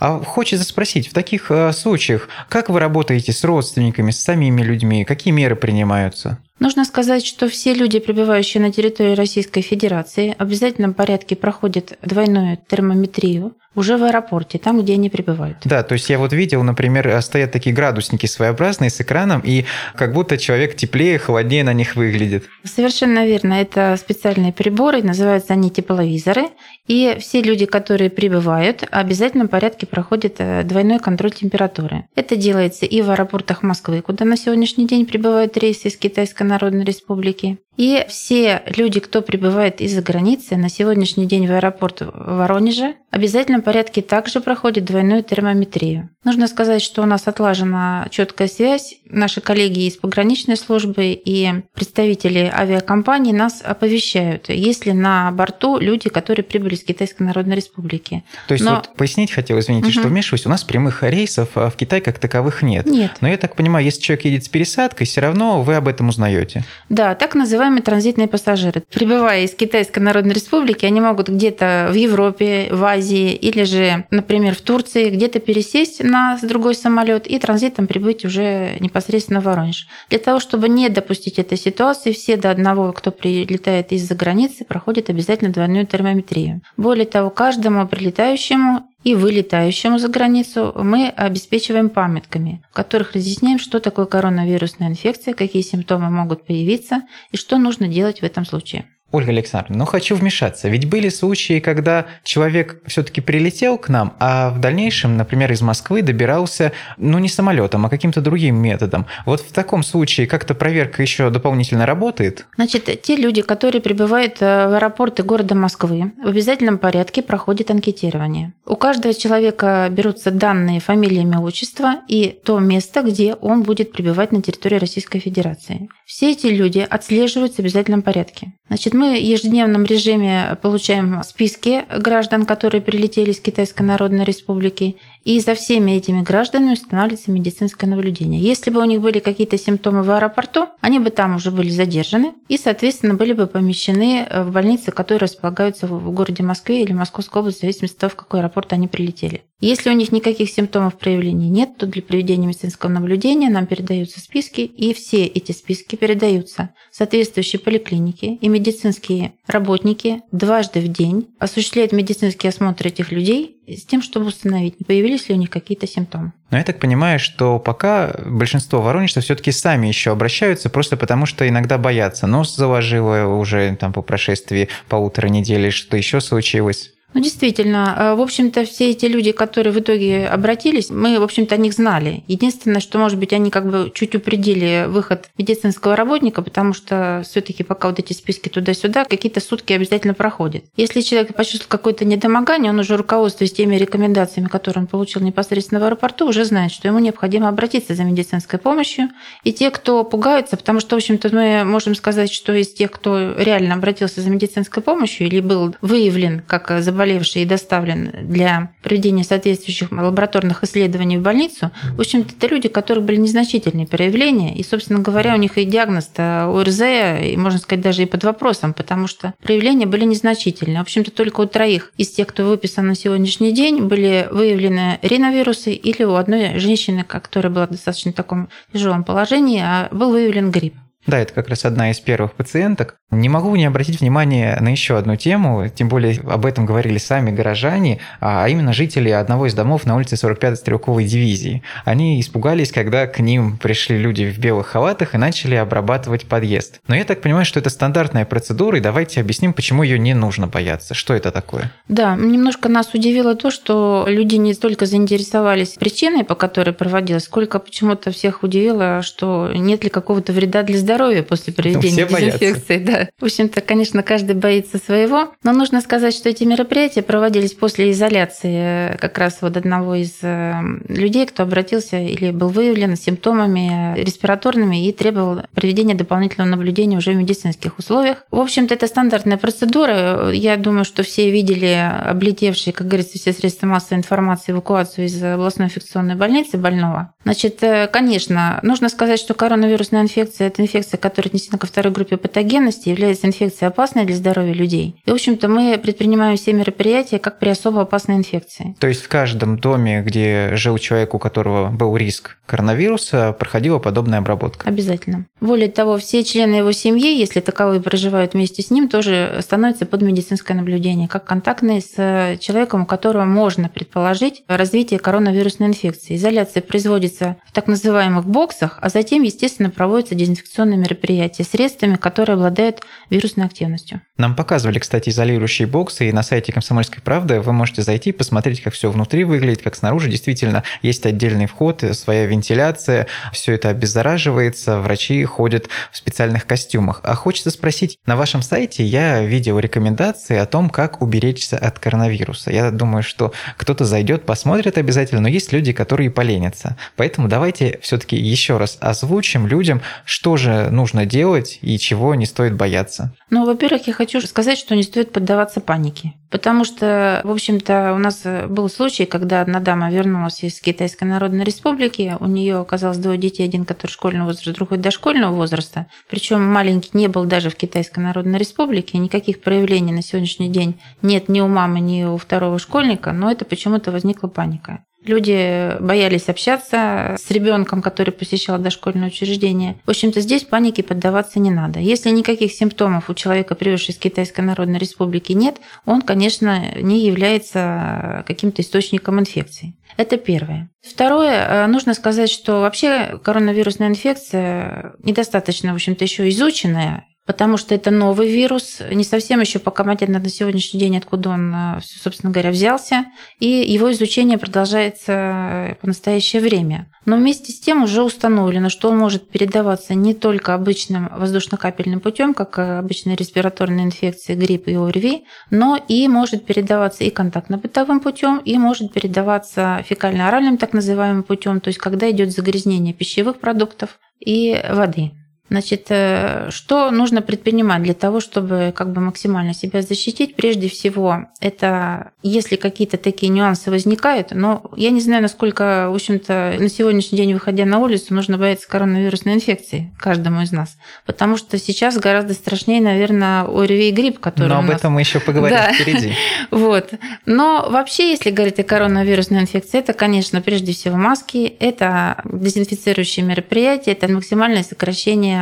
А 0.00 0.20
хочется 0.20 0.64
спросить, 0.64 1.08
в 1.08 1.12
таких 1.12 1.50
э, 1.50 1.72
случаях, 1.72 2.28
как 2.48 2.70
вы 2.70 2.78
работаете 2.78 3.32
с 3.32 3.42
родственниками, 3.42 4.12
с 4.12 4.20
самими 4.20 4.62
людьми, 4.62 5.04
какие 5.04 5.32
меры 5.32 5.56
принимаются? 5.56 6.38
Нужно 6.60 6.84
сказать, 6.84 7.24
что 7.24 7.48
все 7.48 7.72
люди, 7.72 7.98
пребывающие 8.00 8.62
на 8.62 8.70
территории 8.70 9.14
Российской 9.14 9.62
Федерации, 9.62 10.36
в 10.38 10.42
обязательном 10.42 10.92
порядке 10.92 11.34
проходят 11.34 11.98
двойную 12.02 12.58
термометрию 12.68 13.54
уже 13.76 13.96
в 13.96 14.02
аэропорте, 14.02 14.58
там, 14.58 14.82
где 14.82 14.94
они 14.94 15.08
прибывают. 15.10 15.58
Да, 15.64 15.82
то 15.84 15.92
есть 15.92 16.10
я 16.10 16.18
вот 16.18 16.32
видел, 16.32 16.62
например, 16.64 17.20
стоят 17.22 17.52
такие 17.52 17.74
градусники 17.74 18.26
своеобразные 18.26 18.90
с 18.90 19.00
экраном, 19.00 19.40
и 19.44 19.64
как 19.94 20.12
будто 20.12 20.36
человек 20.38 20.76
теплее, 20.76 21.18
холоднее 21.18 21.62
на 21.62 21.72
них 21.72 21.94
выглядит. 21.94 22.44
Совершенно 22.64 23.24
верно. 23.26 23.54
Это 23.54 23.96
специальные 23.96 24.52
приборы, 24.52 25.02
называются 25.02 25.52
они 25.52 25.70
тепловизоры, 25.70 26.48
и 26.88 27.16
все 27.20 27.42
люди, 27.42 27.64
которые 27.64 28.10
прибывают, 28.10 28.80
в 28.80 28.86
обязательном 28.90 29.46
порядке 29.46 29.86
проходят 29.86 30.34
э, 30.38 30.64
двойной 30.64 30.98
контроль 30.98 31.30
температуры. 31.30 32.06
Это 32.16 32.34
делается 32.34 32.86
и 32.86 33.00
в 33.02 33.10
аэропортах 33.10 33.62
Москвы, 33.62 34.02
куда 34.02 34.24
на 34.24 34.36
сегодняшний 34.36 34.88
день 34.88 35.06
прибывают 35.06 35.56
рейсы 35.56 35.88
из 35.88 35.96
Китайской 35.96 36.42
Народной 36.50 36.84
Республики, 36.84 37.58
и 37.80 38.04
все 38.08 38.62
люди, 38.66 39.00
кто 39.00 39.22
прибывает 39.22 39.80
из-за 39.80 40.02
границы, 40.02 40.56
на 40.56 40.68
сегодняшний 40.68 41.24
день 41.24 41.46
в 41.46 41.50
аэропорт 41.50 42.02
Воронежа 42.02 42.92
в 43.10 43.16
обязательном 43.16 43.62
порядке 43.62 44.02
также 44.02 44.40
проходит 44.40 44.84
двойную 44.84 45.24
термометрию. 45.24 46.10
Нужно 46.22 46.46
сказать, 46.46 46.80
что 46.80 47.02
у 47.02 47.06
нас 47.06 47.26
отлажена 47.26 48.06
четкая 48.10 48.46
связь. 48.46 48.96
Наши 49.06 49.40
коллеги 49.40 49.88
из 49.88 49.96
пограничной 49.96 50.56
службы 50.56 51.06
и 51.12 51.50
представители 51.74 52.52
авиакомпаний 52.54 53.32
нас 53.32 53.62
оповещают, 53.64 54.48
если 54.48 54.92
на 54.92 55.32
борту 55.32 55.78
люди, 55.78 56.08
которые 56.08 56.44
прибыли 56.44 56.74
из 56.74 56.84
Китайской 56.84 57.22
Народной 57.22 57.56
Республики. 57.56 58.22
То 58.46 58.52
есть 58.52 58.64
Но... 58.64 58.76
вот 58.76 58.94
пояснить 58.94 59.32
хотел, 59.32 59.58
извините, 59.58 59.86
угу. 59.86 59.92
что 59.92 60.08
вмешиваюсь, 60.08 60.46
у 60.46 60.50
нас 60.50 60.62
прямых 60.62 61.02
рейсов 61.02 61.48
а 61.56 61.70
в 61.70 61.76
Китай 61.76 62.00
как 62.00 62.18
таковых 62.18 62.62
нет. 62.62 62.86
Нет. 62.86 63.12
Но 63.20 63.28
я 63.28 63.38
так 63.38 63.56
понимаю, 63.56 63.84
если 63.84 64.00
человек 64.00 64.26
едет 64.26 64.44
с 64.44 64.48
пересадкой, 64.48 65.06
все 65.06 65.20
равно 65.20 65.62
вы 65.62 65.74
об 65.74 65.88
этом 65.88 66.10
узнаете. 66.10 66.62
Да, 66.88 67.16
так 67.16 67.34
называемые 67.70 67.82
транзитные 67.82 68.28
пассажиры. 68.28 68.82
Прибывая 68.92 69.44
из 69.44 69.54
Китайской 69.54 70.00
Народной 70.00 70.34
Республики, 70.34 70.84
они 70.86 71.00
могут 71.00 71.28
где-то 71.28 71.88
в 71.90 71.94
Европе, 71.94 72.68
в 72.70 72.84
Азии 72.84 73.32
или 73.32 73.64
же, 73.64 74.04
например, 74.10 74.54
в 74.54 74.60
Турции 74.60 75.10
где-то 75.10 75.40
пересесть 75.40 76.02
на 76.02 76.38
другой 76.42 76.74
самолет 76.74 77.26
и 77.26 77.38
транзитом 77.38 77.86
прибыть 77.86 78.24
уже 78.24 78.76
непосредственно 78.80 79.40
в 79.40 79.44
Воронеж. 79.44 79.86
Для 80.08 80.18
того, 80.18 80.40
чтобы 80.40 80.68
не 80.68 80.88
допустить 80.88 81.38
этой 81.38 81.58
ситуации, 81.58 82.12
все 82.12 82.36
до 82.36 82.50
одного, 82.50 82.92
кто 82.92 83.10
прилетает 83.10 83.92
из-за 83.92 84.14
границы, 84.14 84.64
проходят 84.64 85.10
обязательно 85.10 85.52
двойную 85.52 85.86
термометрию. 85.86 86.60
Более 86.76 87.06
того, 87.06 87.30
каждому 87.30 87.86
прилетающему 87.86 88.89
и 89.02 89.14
вылетающему 89.14 89.98
за 89.98 90.08
границу 90.08 90.72
мы 90.76 91.08
обеспечиваем 91.08 91.88
памятками, 91.88 92.62
в 92.70 92.74
которых 92.74 93.12
разъясняем, 93.12 93.58
что 93.58 93.80
такое 93.80 94.06
коронавирусная 94.06 94.88
инфекция, 94.88 95.34
какие 95.34 95.62
симптомы 95.62 96.10
могут 96.10 96.46
появиться 96.46 97.02
и 97.32 97.36
что 97.36 97.58
нужно 97.58 97.88
делать 97.88 98.20
в 98.20 98.24
этом 98.24 98.44
случае. 98.44 98.86
Ольга 99.12 99.30
Александровна, 99.30 99.78
но 99.78 99.84
хочу 99.84 100.14
вмешаться. 100.14 100.68
Ведь 100.68 100.88
были 100.88 101.08
случаи, 101.08 101.60
когда 101.60 102.06
человек 102.22 102.80
все-таки 102.86 103.20
прилетел 103.20 103.78
к 103.78 103.88
нам, 103.88 104.14
а 104.18 104.50
в 104.50 104.60
дальнейшем, 104.60 105.16
например, 105.16 105.50
из 105.52 105.62
Москвы 105.62 106.02
добирался, 106.02 106.72
ну, 106.96 107.18
не 107.18 107.28
самолетом, 107.28 107.86
а 107.86 107.90
каким-то 107.90 108.20
другим 108.20 108.56
методом. 108.56 109.06
Вот 109.26 109.40
в 109.40 109.52
таком 109.52 109.82
случае 109.82 110.26
как-то 110.26 110.54
проверка 110.54 111.02
еще 111.02 111.30
дополнительно 111.30 111.86
работает? 111.86 112.46
Значит, 112.56 113.02
те 113.02 113.16
люди, 113.16 113.42
которые 113.42 113.80
прибывают 113.80 114.36
э, 114.40 114.68
в 114.68 114.74
аэропорты 114.74 115.22
города 115.22 115.54
Москвы, 115.54 116.12
в 116.22 116.28
обязательном 116.28 116.78
порядке 116.78 117.22
проходят 117.22 117.70
анкетирование. 117.70 118.52
У 118.66 118.76
каждого 118.76 119.14
человека 119.14 119.88
берутся 119.90 120.30
данные, 120.30 120.80
фамилия, 120.80 121.22
имя, 121.22 121.40
отчество 121.40 121.96
и 122.08 122.38
то 122.44 122.58
место, 122.58 123.02
где 123.02 123.34
он 123.34 123.62
будет 123.62 123.92
пребывать 123.92 124.32
на 124.32 124.42
территории 124.42 124.76
Российской 124.76 125.18
Федерации. 125.18 125.88
все 126.06 126.32
эти 126.32 126.46
люди 126.46 126.86
отслеживаются 126.88 127.62
в 127.62 127.64
обязательном 127.64 128.02
порядке. 128.02 128.52
Значит, 128.68 128.94
мы 129.00 129.14
в 129.14 129.22
ежедневном 129.22 129.84
режиме 129.84 130.58
получаем 130.60 131.22
списки 131.22 131.86
граждан, 131.98 132.44
которые 132.44 132.82
прилетели 132.82 133.30
из 133.30 133.40
Китайской 133.40 133.80
Народной 133.80 134.24
Республики, 134.26 134.96
и 135.24 135.38
за 135.40 135.54
всеми 135.54 135.92
этими 135.92 136.22
гражданами 136.22 136.72
устанавливается 136.72 137.30
медицинское 137.30 137.86
наблюдение. 137.86 138.40
Если 138.40 138.70
бы 138.70 138.80
у 138.80 138.84
них 138.84 139.00
были 139.00 139.18
какие-то 139.18 139.58
симптомы 139.58 140.02
в 140.02 140.10
аэропорту, 140.10 140.68
они 140.80 140.98
бы 140.98 141.10
там 141.10 141.36
уже 141.36 141.50
были 141.50 141.70
задержаны 141.70 142.34
и, 142.48 142.56
соответственно, 142.56 143.14
были 143.14 143.32
бы 143.32 143.46
помещены 143.46 144.26
в 144.30 144.50
больницы, 144.50 144.90
которые 144.90 145.20
располагаются 145.20 145.86
в 145.86 146.12
городе 146.12 146.42
Москве 146.42 146.82
или 146.82 146.92
Московской 146.92 147.40
области, 147.40 147.58
в 147.58 147.62
зависимости 147.62 147.94
от 147.96 148.00
того, 148.00 148.10
в 148.10 148.16
какой 148.16 148.40
аэропорт 148.40 148.72
они 148.72 148.88
прилетели. 148.88 149.42
Если 149.60 149.90
у 149.90 149.92
них 149.92 150.10
никаких 150.10 150.48
симптомов 150.50 150.96
проявлений 150.96 151.50
нет, 151.50 151.76
то 151.76 151.86
для 151.86 152.00
проведения 152.00 152.46
медицинского 152.46 152.88
наблюдения 152.88 153.50
нам 153.50 153.66
передаются 153.66 154.18
списки, 154.18 154.62
и 154.62 154.94
все 154.94 155.26
эти 155.26 155.52
списки 155.52 155.96
передаются 155.96 156.70
в 156.90 156.96
соответствующие 156.96 157.60
поликлиники, 157.60 158.38
и 158.40 158.48
медицинские 158.48 159.34
работники 159.46 160.22
дважды 160.32 160.80
в 160.80 160.88
день 160.88 161.28
осуществляют 161.38 161.92
медицинский 161.92 162.48
осмотр 162.48 162.86
этих 162.86 163.12
людей 163.12 163.59
с 163.76 163.84
тем, 163.84 164.02
чтобы 164.02 164.26
установить, 164.26 164.80
не 164.80 164.84
появились 164.84 165.28
ли 165.28 165.34
у 165.34 165.38
них 165.38 165.50
какие-то 165.50 165.86
симптомы. 165.86 166.32
Но 166.50 166.58
я 166.58 166.64
так 166.64 166.78
понимаю, 166.78 167.18
что 167.18 167.58
пока 167.58 168.14
большинство 168.26 168.80
воронежцев 168.80 169.24
все-таки 169.24 169.52
сами 169.52 169.86
еще 169.86 170.10
обращаются, 170.10 170.70
просто 170.70 170.96
потому 170.96 171.26
что 171.26 171.48
иногда 171.48 171.78
боятся. 171.78 172.26
Нос 172.26 172.56
заложило 172.56 173.26
уже 173.26 173.76
там 173.76 173.92
по 173.92 174.02
прошествии 174.02 174.68
полутора 174.88 175.28
недели, 175.28 175.70
что 175.70 175.96
еще 175.96 176.20
случилось. 176.20 176.92
Ну, 177.12 177.20
действительно, 177.20 177.96
э, 177.98 178.14
в 178.14 178.20
общем-то, 178.20 178.64
все 178.64 178.90
эти 178.90 179.06
люди, 179.06 179.32
которые 179.32 179.72
в 179.72 179.78
итоге 179.80 180.28
обратились, 180.28 180.90
мы, 180.90 181.18
в 181.18 181.22
общем-то, 181.24 181.56
о 181.56 181.58
них 181.58 181.72
знали. 181.72 182.22
Единственное, 182.28 182.80
что, 182.80 182.98
может 182.98 183.18
быть, 183.18 183.32
они 183.32 183.50
как 183.50 183.68
бы 183.68 183.90
чуть 183.92 184.14
упредили 184.14 184.86
выход 184.88 185.28
медицинского 185.36 185.96
работника, 185.96 186.40
потому 186.40 186.72
что 186.72 187.22
все 187.24 187.40
таки 187.40 187.64
пока 187.64 187.88
вот 187.88 187.98
эти 187.98 188.12
списки 188.12 188.48
туда-сюда, 188.48 189.04
какие-то 189.04 189.40
сутки 189.40 189.72
обязательно 189.72 190.14
проходят. 190.14 190.62
Если 190.76 191.00
человек 191.00 191.34
почувствовал 191.34 191.70
какое-то 191.70 192.04
недомогание, 192.04 192.70
он 192.70 192.78
уже 192.78 192.96
руководствуясь 192.96 193.52
теми 193.52 193.74
рекомендациями, 193.74 194.46
которые 194.46 194.82
он 194.82 194.86
получил 194.86 195.20
непосредственно 195.20 195.80
в 195.80 195.84
аэропорту, 195.84 196.28
уже 196.28 196.44
знает, 196.44 196.70
что 196.70 196.86
ему 196.86 197.00
необходимо 197.00 197.48
обратиться 197.48 197.94
за 197.96 198.04
медицинской 198.04 198.60
помощью. 198.60 199.08
И 199.42 199.52
те, 199.52 199.70
кто 199.70 200.04
пугаются, 200.04 200.56
потому 200.56 200.78
что, 200.78 200.94
в 200.94 200.98
общем-то, 200.98 201.34
мы 201.34 201.64
можем 201.64 201.96
сказать, 201.96 202.32
что 202.32 202.52
из 202.52 202.72
тех, 202.72 202.92
кто 202.92 203.34
реально 203.36 203.74
обратился 203.74 204.20
за 204.20 204.30
медицинской 204.30 204.80
помощью 204.80 205.26
или 205.26 205.40
был 205.40 205.74
выявлен 205.80 206.42
как 206.46 206.70
заболевание, 206.80 206.99
заболевший 207.00 207.42
и 207.42 207.46
доставлен 207.46 208.10
для 208.24 208.72
проведения 208.82 209.24
соответствующих 209.24 209.90
лабораторных 209.90 210.62
исследований 210.64 211.16
в 211.16 211.22
больницу, 211.22 211.70
в 211.96 212.00
общем-то, 212.00 212.34
это 212.36 212.46
люди, 212.46 212.66
у 212.66 212.70
которых 212.70 213.04
были 213.04 213.16
незначительные 213.16 213.86
проявления, 213.86 214.54
и, 214.54 214.62
собственно 214.62 214.98
говоря, 214.98 215.34
у 215.34 215.38
них 215.38 215.56
и 215.56 215.64
диагноз-то 215.64 216.50
ОРЗ, 216.54 216.80
и, 217.22 217.36
можно 217.38 217.58
сказать, 217.58 217.82
даже 217.82 218.02
и 218.02 218.06
под 218.06 218.24
вопросом, 218.24 218.74
потому 218.74 219.06
что 219.06 219.32
проявления 219.42 219.86
были 219.86 220.04
незначительные. 220.04 220.78
В 220.78 220.82
общем-то, 220.82 221.10
только 221.10 221.40
у 221.40 221.46
троих 221.46 221.92
из 221.96 222.10
тех, 222.10 222.26
кто 222.26 222.44
выписан 222.44 222.86
на 222.86 222.94
сегодняшний 222.94 223.52
день, 223.52 223.80
были 223.84 224.28
выявлены 224.30 224.98
риновирусы, 225.00 225.72
или 225.72 226.02
у 226.02 226.14
одной 226.14 226.58
женщины, 226.58 227.02
которая 227.04 227.50
была 227.50 227.66
в 227.66 227.70
достаточно 227.70 228.12
таком 228.12 228.50
тяжелом 228.74 229.04
положении, 229.04 229.62
а 229.64 229.88
был 229.90 230.10
выявлен 230.10 230.50
грипп. 230.50 230.74
Да, 231.06 231.18
это 231.18 231.32
как 231.32 231.48
раз 231.48 231.64
одна 231.64 231.90
из 231.90 231.98
первых 231.98 232.34
пациенток. 232.34 232.96
Не 233.10 233.28
могу 233.28 233.56
не 233.56 233.64
обратить 233.64 234.00
внимание 234.00 234.56
на 234.60 234.68
еще 234.68 234.98
одну 234.98 235.16
тему, 235.16 235.66
тем 235.68 235.88
более 235.88 236.20
об 236.20 236.44
этом 236.44 236.66
говорили 236.66 236.98
сами 236.98 237.30
горожане, 237.30 237.98
а 238.20 238.46
именно 238.48 238.72
жители 238.72 239.08
одного 239.08 239.46
из 239.46 239.54
домов 239.54 239.86
на 239.86 239.96
улице 239.96 240.14
45-й 240.14 240.56
стрелковой 240.56 241.04
дивизии. 241.04 241.62
Они 241.84 242.20
испугались, 242.20 242.70
когда 242.70 243.06
к 243.06 243.18
ним 243.18 243.56
пришли 243.56 243.96
люди 243.98 244.30
в 244.30 244.38
белых 244.38 244.68
халатах 244.68 245.14
и 245.14 245.18
начали 245.18 245.54
обрабатывать 245.54 246.26
подъезд. 246.26 246.80
Но 246.86 246.94
я 246.94 247.04
так 247.04 247.22
понимаю, 247.22 247.46
что 247.46 247.58
это 247.58 247.70
стандартная 247.70 248.26
процедура, 248.26 248.76
и 248.76 248.82
давайте 248.82 249.20
объясним, 249.20 249.54
почему 249.54 249.82
ее 249.82 249.98
не 249.98 250.14
нужно 250.14 250.46
бояться. 250.46 250.94
Что 250.94 251.14
это 251.14 251.32
такое? 251.32 251.72
Да, 251.88 252.14
немножко 252.14 252.68
нас 252.68 252.94
удивило 252.94 253.34
то, 253.34 253.50
что 253.50 254.04
люди 254.06 254.36
не 254.36 254.52
столько 254.54 254.86
заинтересовались 254.86 255.70
причиной, 255.70 256.24
по 256.24 256.34
которой 256.34 256.74
проводилась, 256.74 257.24
сколько 257.24 257.58
почему-то 257.58 258.12
всех 258.12 258.42
удивило, 258.42 259.02
что 259.02 259.50
нет 259.52 259.82
ли 259.82 259.90
какого-то 259.90 260.32
вреда 260.32 260.62
для 260.62 260.78
здоровья 260.78 260.89
здоровья 260.90 261.22
после 261.22 261.52
проведения 261.52 262.06
Все 262.06 262.16
дезинфекции. 262.16 262.78
Да. 262.78 263.08
В 263.20 263.24
общем-то, 263.24 263.60
конечно, 263.60 264.02
каждый 264.02 264.34
боится 264.34 264.78
своего. 264.78 265.32
Но 265.44 265.52
нужно 265.52 265.80
сказать, 265.80 266.14
что 266.14 266.28
эти 266.28 266.42
мероприятия 266.44 267.02
проводились 267.02 267.52
после 267.52 267.92
изоляции 267.92 268.96
как 268.96 269.18
раз 269.18 269.38
вот 269.40 269.56
одного 269.56 269.94
из 269.94 270.18
э, 270.22 270.54
людей, 270.88 271.26
кто 271.26 271.44
обратился 271.44 271.98
или 271.98 272.32
был 272.32 272.48
выявлен 272.48 272.96
с 272.96 273.02
симптомами 273.02 273.94
респираторными 274.00 274.88
и 274.88 274.92
требовал 274.92 275.42
проведения 275.54 275.94
дополнительного 275.94 276.50
наблюдения 276.50 276.96
уже 276.96 277.12
в 277.12 277.16
медицинских 277.16 277.78
условиях. 277.78 278.24
В 278.30 278.40
общем-то, 278.40 278.74
это 278.74 278.86
стандартная 278.86 279.36
процедура. 279.36 280.30
Я 280.32 280.56
думаю, 280.56 280.84
что 280.84 281.02
все 281.04 281.30
видели 281.30 281.78
облетевшие, 282.04 282.72
как 282.72 282.88
говорится, 282.88 283.18
все 283.18 283.32
средства 283.32 283.66
массовой 283.66 283.98
информации 283.98 284.52
эвакуацию 284.52 285.06
из 285.06 285.22
областной 285.22 285.68
инфекционной 285.68 286.16
больницы 286.16 286.58
больного. 286.58 287.12
Значит, 287.24 287.62
э, 287.62 287.86
конечно, 287.86 288.58
нужно 288.62 288.88
сказать, 288.88 289.20
что 289.20 289.34
коронавирусная 289.34 290.02
инфекция– 290.02 290.46
это 290.48 290.62
инфекция 290.62 290.79
инфекция, 290.80 290.98
которая 290.98 291.28
отнесена 291.28 291.58
ко 291.58 291.66
второй 291.66 291.92
группе 291.92 292.16
патогенности, 292.16 292.88
является 292.88 293.26
инфекцией 293.26 293.68
опасной 293.68 294.04
для 294.04 294.16
здоровья 294.16 294.52
людей. 294.52 294.96
И, 295.04 295.10
в 295.10 295.14
общем-то, 295.14 295.48
мы 295.48 295.78
предпринимаем 295.78 296.36
все 296.36 296.52
мероприятия 296.52 297.18
как 297.18 297.38
при 297.38 297.50
особо 297.50 297.82
опасной 297.82 298.16
инфекции. 298.16 298.74
То 298.78 298.86
есть 298.86 299.02
в 299.02 299.08
каждом 299.08 299.58
доме, 299.58 300.02
где 300.02 300.50
жил 300.54 300.78
человек, 300.78 301.14
у 301.14 301.18
которого 301.18 301.68
был 301.68 301.96
риск 301.96 302.38
коронавируса, 302.46 303.32
проходила 303.38 303.78
подобная 303.78 304.18
обработка? 304.18 304.68
Обязательно. 304.68 305.26
Более 305.40 305.68
того, 305.68 305.98
все 305.98 306.24
члены 306.24 306.56
его 306.56 306.72
семьи, 306.72 307.18
если 307.18 307.40
таковые 307.40 307.80
проживают 307.80 308.34
вместе 308.34 308.62
с 308.62 308.70
ним, 308.70 308.88
тоже 308.88 309.38
становятся 309.40 309.86
под 309.86 310.02
медицинское 310.02 310.54
наблюдение, 310.54 311.08
как 311.08 311.24
контактные 311.24 311.80
с 311.80 312.38
человеком, 312.40 312.82
у 312.82 312.86
которого 312.86 313.24
можно 313.24 313.68
предположить 313.68 314.42
развитие 314.48 314.98
коронавирусной 314.98 315.68
инфекции. 315.68 316.16
Изоляция 316.16 316.62
производится 316.62 317.36
в 317.46 317.52
так 317.52 317.66
называемых 317.66 318.26
боксах, 318.26 318.78
а 318.80 318.88
затем, 318.88 319.22
естественно, 319.22 319.70
проводится 319.70 320.14
дезинфекционная 320.14 320.69
информационные 320.70 320.78
мероприятия 320.78 321.44
средствами, 321.44 321.96
которые 321.96 322.34
обладают 322.34 322.82
вирусной 323.10 323.46
активностью. 323.46 324.00
Нам 324.16 324.34
показывали, 324.34 324.78
кстати, 324.78 325.10
изолирующие 325.10 325.66
боксы, 325.66 326.08
и 326.08 326.12
на 326.12 326.22
сайте 326.22 326.52
«Комсомольской 326.52 327.02
правды» 327.02 327.40
вы 327.40 327.52
можете 327.52 327.82
зайти, 327.82 328.12
посмотреть, 328.12 328.62
как 328.62 328.74
все 328.74 328.90
внутри 328.90 329.24
выглядит, 329.24 329.62
как 329.62 329.74
снаружи. 329.74 330.08
Действительно, 330.08 330.62
есть 330.82 331.06
отдельный 331.06 331.46
вход, 331.46 331.84
своя 331.92 332.26
вентиляция, 332.26 333.06
все 333.32 333.54
это 333.54 333.70
обеззараживается, 333.70 334.80
врачи 334.80 335.24
ходят 335.24 335.68
в 335.92 335.96
специальных 335.96 336.46
костюмах. 336.46 337.00
А 337.02 337.14
хочется 337.14 337.50
спросить, 337.50 337.98
на 338.06 338.16
вашем 338.16 338.42
сайте 338.42 338.84
я 338.84 339.22
видел 339.22 339.58
рекомендации 339.58 340.36
о 340.36 340.46
том, 340.46 340.70
как 340.70 341.02
уберечься 341.02 341.58
от 341.58 341.78
коронавируса. 341.78 342.50
Я 342.50 342.70
думаю, 342.70 343.02
что 343.02 343.32
кто-то 343.56 343.84
зайдет, 343.84 344.26
посмотрит 344.26 344.78
обязательно, 344.78 345.20
но 345.20 345.28
есть 345.28 345.52
люди, 345.52 345.72
которые 345.72 346.10
поленятся. 346.10 346.76
Поэтому 346.96 347.28
давайте 347.28 347.78
все-таки 347.82 348.16
еще 348.16 348.58
раз 348.58 348.76
озвучим 348.80 349.46
людям, 349.46 349.80
что 350.04 350.36
же 350.36 350.59
нужно 350.70 351.06
делать 351.06 351.58
и 351.62 351.78
чего 351.78 352.14
не 352.14 352.26
стоит 352.26 352.54
бояться? 352.54 353.14
Ну, 353.30 353.46
во-первых, 353.46 353.86
я 353.86 353.92
хочу 353.92 354.20
сказать, 354.22 354.58
что 354.58 354.76
не 354.76 354.82
стоит 354.82 355.12
поддаваться 355.12 355.60
панике. 355.60 356.14
Потому 356.30 356.64
что, 356.64 357.20
в 357.24 357.30
общем-то, 357.30 357.92
у 357.94 357.98
нас 357.98 358.22
был 358.48 358.68
случай, 358.68 359.04
когда 359.04 359.40
одна 359.40 359.58
дама 359.58 359.90
вернулась 359.90 360.44
из 360.44 360.60
Китайской 360.60 361.04
Народной 361.04 361.44
Республики. 361.44 362.16
У 362.20 362.26
нее 362.26 362.58
оказалось 362.58 362.98
двое 362.98 363.18
детей, 363.18 363.44
один, 363.44 363.64
который 363.64 363.90
школьного 363.90 364.26
возраста, 364.26 364.52
другой 364.52 364.78
дошкольного 364.78 365.34
возраста. 365.34 365.86
Причем 366.08 366.42
маленький 366.44 366.90
не 366.92 367.08
был 367.08 367.24
даже 367.24 367.50
в 367.50 367.56
Китайской 367.56 367.98
Народной 368.00 368.38
Республике. 368.38 368.98
Никаких 368.98 369.42
проявлений 369.42 369.92
на 369.92 370.02
сегодняшний 370.02 370.48
день 370.48 370.80
нет 371.02 371.28
ни 371.28 371.40
у 371.40 371.48
мамы, 371.48 371.80
ни 371.80 372.04
у 372.04 372.16
второго 372.16 372.58
школьника, 372.58 373.12
но 373.12 373.30
это 373.30 373.44
почему-то 373.44 373.90
возникла 373.90 374.28
паника. 374.28 374.84
Люди 375.04 375.76
боялись 375.80 376.28
общаться 376.28 377.16
с 377.18 377.30
ребенком, 377.30 377.80
который 377.80 378.10
посещал 378.10 378.58
дошкольное 378.58 379.08
учреждение. 379.08 379.80
В 379.86 379.90
общем-то, 379.90 380.20
здесь 380.20 380.44
панике 380.44 380.82
поддаваться 380.82 381.40
не 381.40 381.50
надо. 381.50 381.80
Если 381.80 382.10
никаких 382.10 382.52
симптомов 382.52 383.08
у 383.08 383.14
человека, 383.14 383.54
привезшего 383.54 383.92
из 383.92 383.98
Китайской 383.98 384.42
Народной 384.42 384.78
Республики, 384.78 385.32
нет, 385.32 385.56
он, 385.86 386.02
конечно, 386.02 386.74
не 386.80 387.06
является 387.06 388.24
каким-то 388.26 388.60
источником 388.60 389.18
инфекции. 389.18 389.74
Это 389.96 390.16
первое. 390.16 390.70
Второе, 390.82 391.46
э, 391.46 391.66
нужно 391.66 391.94
сказать, 391.94 392.30
что 392.30 392.60
вообще 392.60 393.18
коронавирусная 393.22 393.88
инфекция 393.88 394.94
недостаточно, 395.02 395.72
в 395.72 395.74
общем-то, 395.74 396.04
еще 396.04 396.28
изученная 396.28 397.04
потому 397.26 397.56
что 397.56 397.74
это 397.74 397.90
новый 397.90 398.28
вирус, 398.30 398.78
не 398.90 399.04
совсем 399.04 399.40
еще 399.40 399.58
пока 399.58 399.84
понятно 399.84 400.18
на 400.18 400.28
сегодняшний 400.28 400.80
день, 400.80 400.96
откуда 400.96 401.30
он, 401.30 401.54
э, 401.54 401.80
собственно 401.82 402.32
говоря, 402.32 402.50
взялся, 402.50 403.06
и 403.38 403.46
его 403.46 403.92
изучение 403.92 404.38
продолжается 404.38 405.12
э, 405.12 405.74
по 405.80 405.86
настоящее 405.86 406.42
время. 406.42 406.90
Но 407.04 407.16
вместе 407.16 407.52
с 407.52 407.60
тем 407.60 407.82
уже 407.84 408.02
установлено, 408.02 408.68
что 408.68 408.90
он 408.90 408.98
может 408.98 409.30
передаваться 409.30 409.94
не 409.94 410.14
только 410.14 410.54
обычным 410.54 411.08
воздушно-капельным 411.16 412.00
путем, 412.00 412.34
как 412.34 412.58
обычные 412.58 413.16
респираторные 413.16 413.86
инфекции, 413.86 414.34
грипп 414.34 414.68
и 414.68 414.74
ОРВИ, 414.74 415.24
но 415.50 415.78
и 415.88 416.08
может 416.08 416.46
передаваться 416.46 417.04
и 417.04 417.10
контактно-бытовым 417.10 418.00
путем, 418.00 418.38
и 418.38 418.58
может 418.58 418.92
передаваться 418.92 419.84
фекально-оральным 419.88 420.56
так 420.56 420.72
называемым 420.72 421.22
путем, 421.22 421.60
то 421.60 421.68
есть 421.68 421.78
когда 421.78 422.10
идет 422.10 422.32
загрязнение 422.32 422.94
пищевых 422.94 423.38
продуктов 423.38 423.98
и 424.18 424.60
воды. 424.70 425.12
Значит, 425.50 425.86
э, 425.88 426.48
что 426.50 426.92
нужно 426.92 427.22
предпринимать 427.22 427.82
для 427.82 427.94
того, 427.94 428.20
чтобы 428.20 428.72
как 428.74 428.92
бы 428.92 429.00
максимально 429.00 429.52
себя 429.52 429.82
защитить? 429.82 430.36
Прежде 430.36 430.68
всего, 430.68 431.26
это 431.40 432.12
если 432.22 432.54
какие-то 432.54 432.98
такие 432.98 433.30
нюансы 433.30 433.68
возникают, 433.68 434.28
но 434.30 434.62
я 434.76 434.90
не 434.90 435.00
знаю, 435.00 435.22
насколько, 435.22 435.88
в 435.90 435.94
общем-то, 435.94 436.54
на 436.60 436.68
сегодняшний 436.68 437.18
день, 437.18 437.34
выходя 437.34 437.64
на 437.64 437.80
улицу, 437.80 438.14
нужно 438.14 438.38
бояться 438.38 438.68
коронавирусной 438.68 439.34
инфекции 439.34 439.92
каждому 439.98 440.42
из 440.42 440.52
нас. 440.52 440.76
Потому 441.04 441.36
что 441.36 441.58
сейчас 441.58 441.98
гораздо 441.98 442.34
страшнее, 442.34 442.80
наверное, 442.80 443.42
ОРВИ 443.42 443.88
и 443.88 443.92
грипп, 443.92 444.20
который 444.20 444.50
Но 444.50 444.58
об 444.60 444.66
нас... 444.66 444.78
этом 444.78 444.92
мы 444.92 445.00
еще 445.00 445.18
поговорим 445.18 445.56
Да. 445.56 445.72
впереди. 445.72 446.14
Вот. 446.52 446.92
Но 447.26 447.66
вообще, 447.68 448.10
если 448.10 448.30
говорить 448.30 448.60
о 448.60 448.62
коронавирусной 448.62 449.40
инфекции, 449.40 449.78
это, 449.80 449.94
конечно, 449.94 450.40
прежде 450.42 450.72
всего 450.72 450.96
маски, 450.96 451.52
это 451.58 452.22
дезинфицирующие 452.24 453.26
мероприятия, 453.26 453.92
это 453.92 454.06
максимальное 454.08 454.62
сокращение 454.62 455.39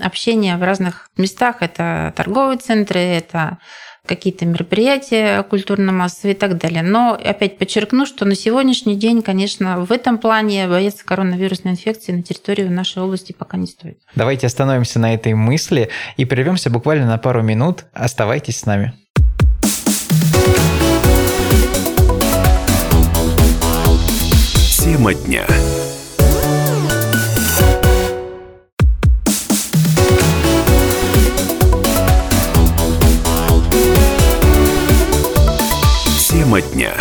общения 0.00 0.56
в 0.56 0.62
разных 0.62 1.08
местах. 1.16 1.56
Это 1.60 2.12
торговые 2.16 2.58
центры, 2.58 3.00
это 3.00 3.58
какие-то 4.06 4.44
мероприятия 4.44 5.42
культурно-массовые 5.44 6.34
и 6.34 6.38
так 6.38 6.58
далее. 6.58 6.82
Но 6.82 7.14
опять 7.14 7.58
подчеркну, 7.58 8.06
что 8.06 8.24
на 8.24 8.34
сегодняшний 8.34 8.96
день, 8.96 9.22
конечно, 9.22 9.84
в 9.84 9.92
этом 9.92 10.18
плане 10.18 10.68
бояться 10.68 11.04
коронавирусной 11.04 11.72
инфекции 11.72 12.12
на 12.12 12.22
территории 12.22 12.64
нашей 12.64 13.02
области 13.02 13.32
пока 13.32 13.56
не 13.56 13.66
стоит. 13.66 13.98
Давайте 14.14 14.46
остановимся 14.46 14.98
на 14.98 15.14
этой 15.14 15.34
мысли 15.34 15.88
и 16.16 16.24
прервемся 16.24 16.70
буквально 16.70 17.06
на 17.06 17.18
пару 17.18 17.42
минут. 17.42 17.84
Оставайтесь 17.92 18.58
с 18.58 18.66
нами. 18.66 18.92
Тема 24.84 25.14
дня. 25.14 25.46
Тема 36.54 36.72
дня. 36.72 36.94